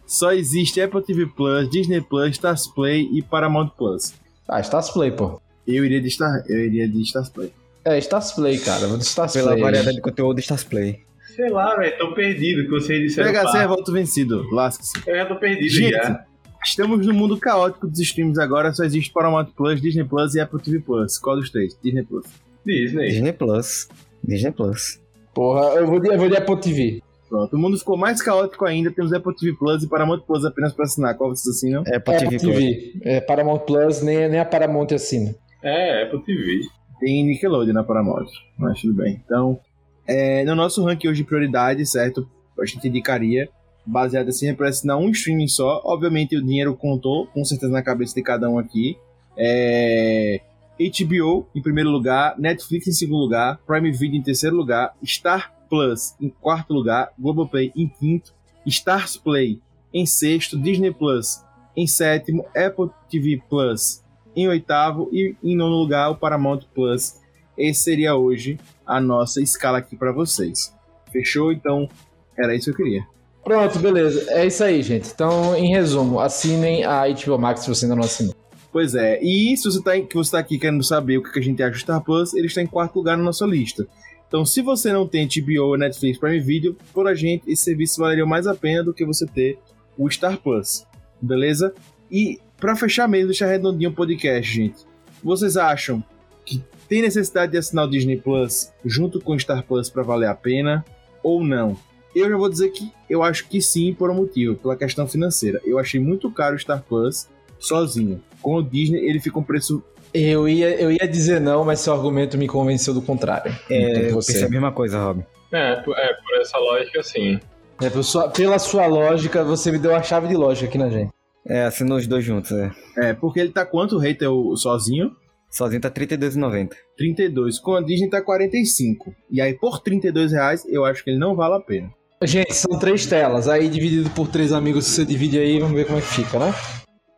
[0.07, 4.15] Só existe Apple TV Plus, Disney Plus, Stars Play e Paramount Plus.
[4.49, 5.41] Ah, Stars Play, pô.
[5.67, 7.53] Eu iria de Star, eu iria de Stars Play.
[7.85, 8.87] É, Stars Play, cara.
[8.87, 9.63] Vou de Stars Pela Play.
[9.63, 11.01] variedade de conteúdo, Stars Play.
[11.35, 13.33] Sei lá, velho, tô perdido que vocês disseram.
[13.33, 13.63] PHC pá.
[13.63, 14.43] é voto vencido.
[14.53, 14.93] Lasque-se.
[15.07, 16.25] Eu já tô perdido Gente, já.
[16.65, 18.73] estamos no mundo caótico dos streams agora.
[18.73, 21.19] Só existe Paramount Plus, Disney Plus e Apple TV Plus.
[21.19, 21.77] Qual dos três?
[21.83, 22.27] Disney Plus.
[22.67, 23.09] Disney.
[23.09, 23.89] Disney Plus.
[24.23, 25.01] Disney Plus.
[25.35, 27.03] Porra, eu vou de, eu vou de Apple TV.
[27.29, 28.91] Pronto, o mundo ficou mais caótico ainda.
[28.91, 31.17] Temos Apple TV Plus e Paramount Plus apenas para assinar.
[31.17, 31.81] Qual vocês assinam?
[31.81, 32.55] Apple Apple TV Plus.
[32.55, 32.93] TV.
[33.05, 35.35] É, Paramount Plus, nem, nem a Paramount assina.
[35.63, 36.61] É, Apple TV.
[37.01, 38.27] Tem Nickelodeon na Paramount,
[38.59, 39.21] mas tudo bem.
[39.25, 39.59] Então,
[40.07, 42.29] é, no nosso ranking hoje de prioridade, certo?
[42.59, 43.49] A gente indicaria,
[43.85, 45.81] baseado assim, para assinar um streaming só.
[45.85, 48.97] Obviamente, o dinheiro contou, com certeza, na cabeça de cada um aqui.
[49.37, 50.41] É,
[50.79, 56.15] HBO em primeiro lugar, Netflix em segundo lugar, Prime Video em terceiro lugar, Star Plus
[56.21, 58.35] em quarto lugar, Globoplay em quinto,
[58.67, 59.61] Stars Play
[59.93, 61.43] em sexto, Disney Plus
[61.77, 64.02] em sétimo, Apple TV Plus
[64.35, 67.21] em oitavo e em nono lugar o Paramount Plus.
[67.57, 70.75] Esse seria hoje a nossa escala aqui para vocês.
[71.13, 71.53] Fechou?
[71.53, 71.89] Então,
[72.37, 73.07] era isso que eu queria.
[73.45, 74.25] Pronto, beleza.
[74.31, 75.11] É isso aí, gente.
[75.13, 78.35] Então, em resumo, assinem a HBO Max se você ainda não assinou.
[78.73, 81.43] Pois é, e se você tá, que você tá aqui querendo saber o que a
[81.43, 83.87] gente acha do Star Plus, ele está em quarto lugar na nossa lista.
[84.27, 88.25] Então, se você não tem HBO, Netflix, Prime Video, por a gente, esse serviço valeria
[88.25, 89.59] mais a pena do que você ter
[89.99, 90.87] o Star Plus.
[91.21, 91.75] Beleza?
[92.11, 94.77] E para fechar mesmo, deixar redondinho o podcast, gente.
[95.23, 96.03] Vocês acham
[96.47, 100.29] que tem necessidade de assinar o Disney Plus junto com o Star Plus para valer
[100.29, 100.85] a pena
[101.23, 101.77] ou não?
[102.15, 105.61] Eu já vou dizer que eu acho que sim, por um motivo, pela questão financeira.
[105.65, 108.23] Eu achei muito caro o Star Plus sozinho.
[108.41, 109.83] Com o Disney, ele fica um preço.
[110.15, 113.55] Eu ia, eu ia dizer não, mas seu argumento me convenceu do contrário.
[113.71, 114.33] É, Então, eu você.
[114.35, 115.25] pensei a mesma coisa, Rob.
[115.51, 117.41] É, por, é, por essa lógica, sim.
[117.81, 120.89] É, por sua- pela sua lógica, você me deu a chave de lógica aqui na
[120.91, 121.11] gente.
[121.47, 122.71] É, assinou os dois juntos, é.
[122.97, 125.11] É, porque ele tá quanto o hater o- sozinho?
[125.51, 126.71] Sozinho tá R$ 32,90.
[126.97, 127.59] 32.
[127.59, 129.15] Com a Disney tá 45.
[129.31, 131.91] E aí, por 32 reais, eu acho que ele não vale a pena.
[132.23, 133.49] Gente, são três telas.
[133.49, 136.55] Aí, dividido por três amigos, você divide aí, vamos ver como é que fica, né?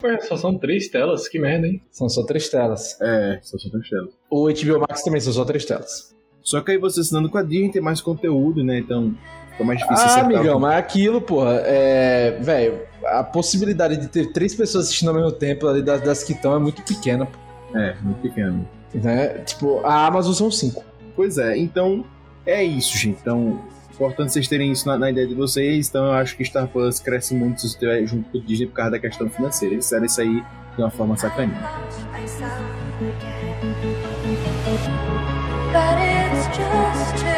[0.00, 1.80] Pô, só são três telas, que merda, hein?
[1.92, 2.98] São só três telas.
[3.00, 4.10] É, só são três telas.
[4.30, 6.14] O HBO Max também são só três telas.
[6.42, 8.78] Só que aí você assinando com a Disney tem mais conteúdo, né?
[8.78, 9.14] Então
[9.54, 12.38] fica mais difícil Ah, acertar amigão, mas aquilo, porra, é.
[12.40, 16.32] Velho, a possibilidade de ter três pessoas assistindo ao mesmo tempo ali das, das que
[16.32, 17.26] estão é muito pequena,
[17.74, 18.68] É, muito pequeno.
[18.94, 19.28] né?
[19.44, 20.84] Tipo, a Amazon são cinco.
[21.16, 22.04] Pois é, então
[22.46, 23.18] é isso, gente.
[23.20, 23.60] Então,
[23.92, 25.88] importante vocês terem isso na, na ideia de vocês.
[25.88, 28.66] Então, eu acho que Star Plus cresce muito se você estiver junto com o Disney
[28.66, 29.74] por causa da questão financeira.
[29.74, 30.42] Eles disseram isso aí
[30.76, 31.56] de uma forma sacaninha.
[35.72, 37.33] But it's just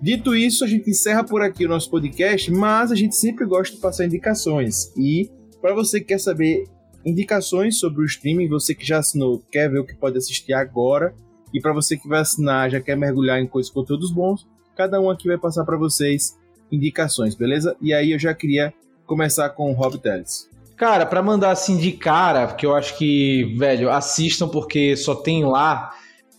[0.00, 3.74] Dito isso, a gente encerra por aqui o nosso podcast, mas a gente sempre gosta
[3.74, 4.92] de passar indicações.
[4.96, 5.28] E
[5.60, 6.64] para você que quer saber
[7.04, 11.14] indicações sobre o streaming, você que já assinou, quer ver o que pode assistir agora,
[11.52, 14.46] e para você que vai assinar, já quer mergulhar em coisas conteúdos bons,
[14.76, 16.38] cada um aqui vai passar para vocês
[16.70, 17.76] indicações, beleza?
[17.80, 18.72] E aí eu já queria
[19.04, 20.48] começar com o Rob Teles.
[20.76, 25.44] Cara, pra mandar assim de cara, que eu acho que, velho, assistam porque só tem
[25.44, 25.92] lá,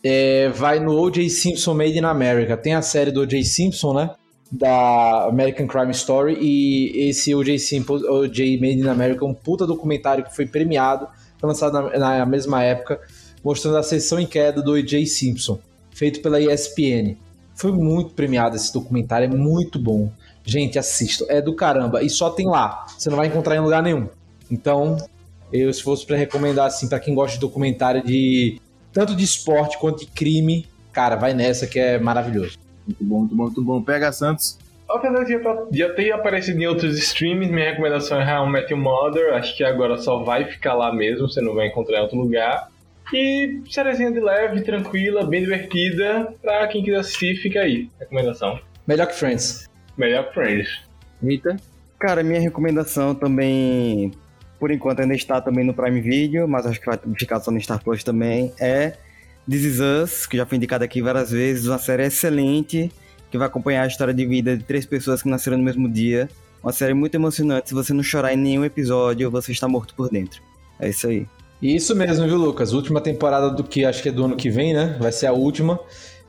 [0.03, 1.29] é, vai no O.J.
[1.29, 2.55] Simpson Made in America.
[2.55, 3.43] Tem a série do O.J.
[3.43, 4.11] Simpson, né?
[4.51, 6.37] Da American Crime Story.
[6.39, 7.57] E esse O.J.
[7.59, 8.57] Simpson, O.J.
[8.59, 12.63] Made in America, é um puta documentário que foi premiado, foi lançado na, na mesma
[12.63, 12.99] época,
[13.43, 15.05] mostrando a sessão em queda do O.J.
[15.05, 15.59] Simpson,
[15.91, 17.15] feito pela ESPN.
[17.55, 20.09] Foi muito premiado esse documentário, é muito bom.
[20.45, 22.01] Gente, assistam, é do caramba.
[22.01, 24.07] E só tem lá, você não vai encontrar em lugar nenhum.
[24.49, 24.97] Então,
[25.51, 28.59] eu se fosse para recomendar assim para quem gosta de documentário de
[28.99, 32.59] tanto de esporte quanto de crime, cara, vai nessa que é maravilhoso.
[32.85, 33.81] Muito bom, muito bom, muito bom.
[33.81, 34.59] Pega Santos.
[34.89, 38.73] Apesar de já, já ter aparecido em outros streams, minha recomendação é How I Met
[38.73, 39.35] Your Mother.
[39.35, 42.67] Acho que agora só vai ficar lá mesmo, você não vai encontrar em outro lugar.
[43.13, 46.33] E sériezinha de leve, tranquila, bem divertida.
[46.41, 47.89] Pra quem quiser assistir, fica aí.
[48.01, 48.59] Recomendação.
[48.85, 49.69] Melhor que Friends.
[49.97, 50.67] Melhor que Friends.
[51.23, 51.55] Rita.
[51.97, 54.11] Cara, minha recomendação também,
[54.59, 57.59] por enquanto ainda está também no Prime Video, mas acho que vai ficar só no
[57.61, 58.97] Star Plus também, é
[59.49, 62.91] This Is Us, que já foi indicado aqui várias vezes, uma série excelente,
[63.31, 66.29] que vai acompanhar a história de vida de três pessoas que nasceram no mesmo dia.
[66.61, 70.09] Uma série muito emocionante, se você não chorar em nenhum episódio, você está morto por
[70.09, 70.41] dentro.
[70.79, 71.25] É isso aí.
[71.61, 72.73] Isso mesmo, viu, Lucas?
[72.73, 74.97] Última temporada do que acho que é do ano que vem, né?
[74.99, 75.79] Vai ser a última.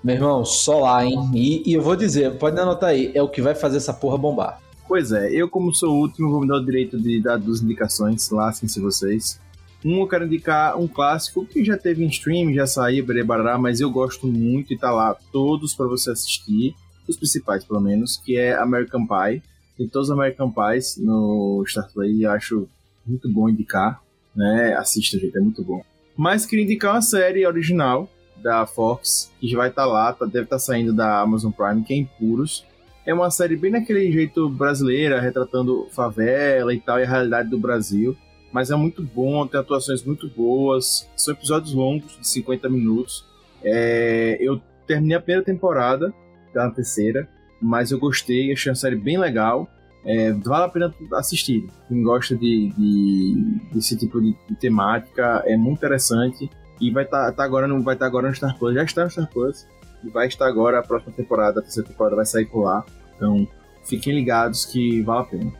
[0.02, 1.30] Meu irmão, só lá, hein?
[1.34, 4.16] E, e eu vou dizer, pode anotar aí, é o que vai fazer essa porra
[4.16, 4.60] bombar.
[4.90, 7.62] Pois é, eu como sou o último, vou me dar o direito de dar duas
[7.62, 9.40] indicações, lasquem-se vocês.
[9.84, 13.80] Um, eu quero indicar um clássico que já teve em stream, já saiu, berebará, mas
[13.80, 16.74] eu gosto muito e tá lá todos para você assistir,
[17.08, 19.40] os principais pelo menos, que é American Pie.
[19.78, 22.68] Tem todos os American Pies no Star Play, eu acho
[23.06, 24.02] muito bom indicar,
[24.34, 24.74] né?
[24.74, 25.84] Assista, gente, é muito bom.
[26.16, 28.10] Mas queria indicar uma série original
[28.42, 31.94] da Fox, que já vai estar lá, tá- deve estar saindo da Amazon Prime, que
[31.94, 32.68] é Impuros.
[33.06, 37.58] É uma série bem naquele jeito brasileira, retratando favela e tal, e a realidade do
[37.58, 38.16] Brasil.
[38.52, 41.08] Mas é muito bom, tem atuações muito boas.
[41.16, 43.24] São episódios longos, de 50 minutos.
[43.62, 46.12] É, eu terminei a primeira temporada,
[46.52, 47.28] da terceira,
[47.62, 49.68] mas eu gostei, achei uma série bem legal.
[50.04, 51.66] É, vale a pena assistir.
[51.88, 56.50] Quem gosta de, de- desse tipo de, de temática é muito interessante.
[56.80, 59.28] E vai estar agora no vai tá agora no Star Plus, já está no Star
[59.30, 59.66] Plus.
[60.04, 62.84] Vai estar agora a próxima temporada, a terceira temporada vai sair por lá.
[63.16, 63.46] Então,
[63.84, 65.52] fiquem ligados que vale a pena.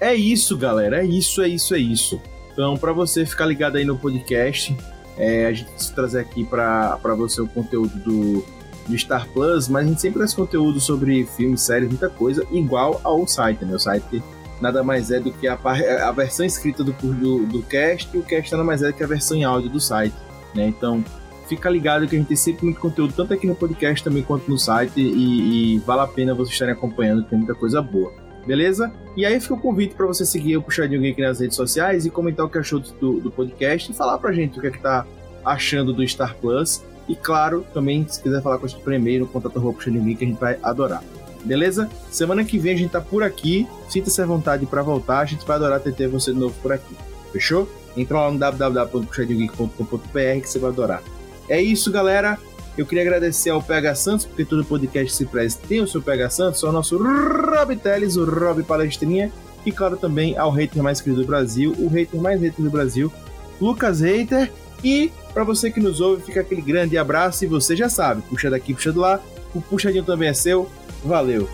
[0.00, 1.02] É isso, galera.
[1.02, 2.20] É isso, é isso, é isso.
[2.52, 4.76] Então, para você ficar ligado aí no podcast,
[5.16, 8.44] é, a gente vai trazer aqui para você o conteúdo do,
[8.86, 13.00] do Star Plus, mas a gente sempre traz conteúdo sobre filmes, séries, muita coisa, igual
[13.04, 13.74] ao site, né?
[13.74, 14.22] O site
[14.60, 15.58] nada mais é do que a,
[16.04, 19.04] a versão escrita do, do, do cast, e o cast nada mais é do que
[19.04, 20.14] a versão em áudio do site,
[20.54, 20.66] né?
[20.66, 21.04] Então,
[21.48, 24.50] fica ligado que a gente tem sempre muito conteúdo, tanto aqui no podcast também quanto
[24.50, 28.12] no site, e, e vale a pena vocês estarem acompanhando, tem muita coisa boa.
[28.46, 28.92] Beleza?
[29.16, 32.10] E aí fica o convite para você seguir o Puxadinho Geek nas redes sociais e
[32.10, 34.80] comentar o que achou do, do podcast e falar pra gente o que é que
[34.80, 35.06] tá
[35.44, 36.82] achando do Star Plus.
[37.08, 40.24] E claro, também, se quiser falar com a gente por e-mail, no contato Puxadinho Geek,
[40.24, 41.02] a gente vai adorar.
[41.44, 41.88] Beleza?
[42.10, 43.66] Semana que vem a gente tá por aqui.
[43.88, 45.20] Sinta-se à vontade para voltar.
[45.20, 46.96] A gente vai adorar ter você de novo por aqui.
[47.32, 47.68] Fechou?
[47.96, 51.02] Entra lá no www.puxadinhogeek.com.br que você vai adorar.
[51.48, 52.38] É isso, galera.
[52.76, 56.30] Eu queria agradecer ao PH Santos, porque todo podcast se preze tem o seu PH
[56.30, 59.32] Santos, ao nosso Rob Teles, o Rob Palestrinha,
[59.66, 63.12] e claro também ao hater mais querido do Brasil, o hater mais hater do Brasil,
[63.60, 64.52] Lucas Hater.
[64.84, 68.48] E para você que nos ouve, fica aquele grande abraço e você já sabe, puxa
[68.48, 69.20] daqui, puxa do lá,
[69.52, 70.70] o puxadinho também é seu.
[71.04, 71.48] Valeu!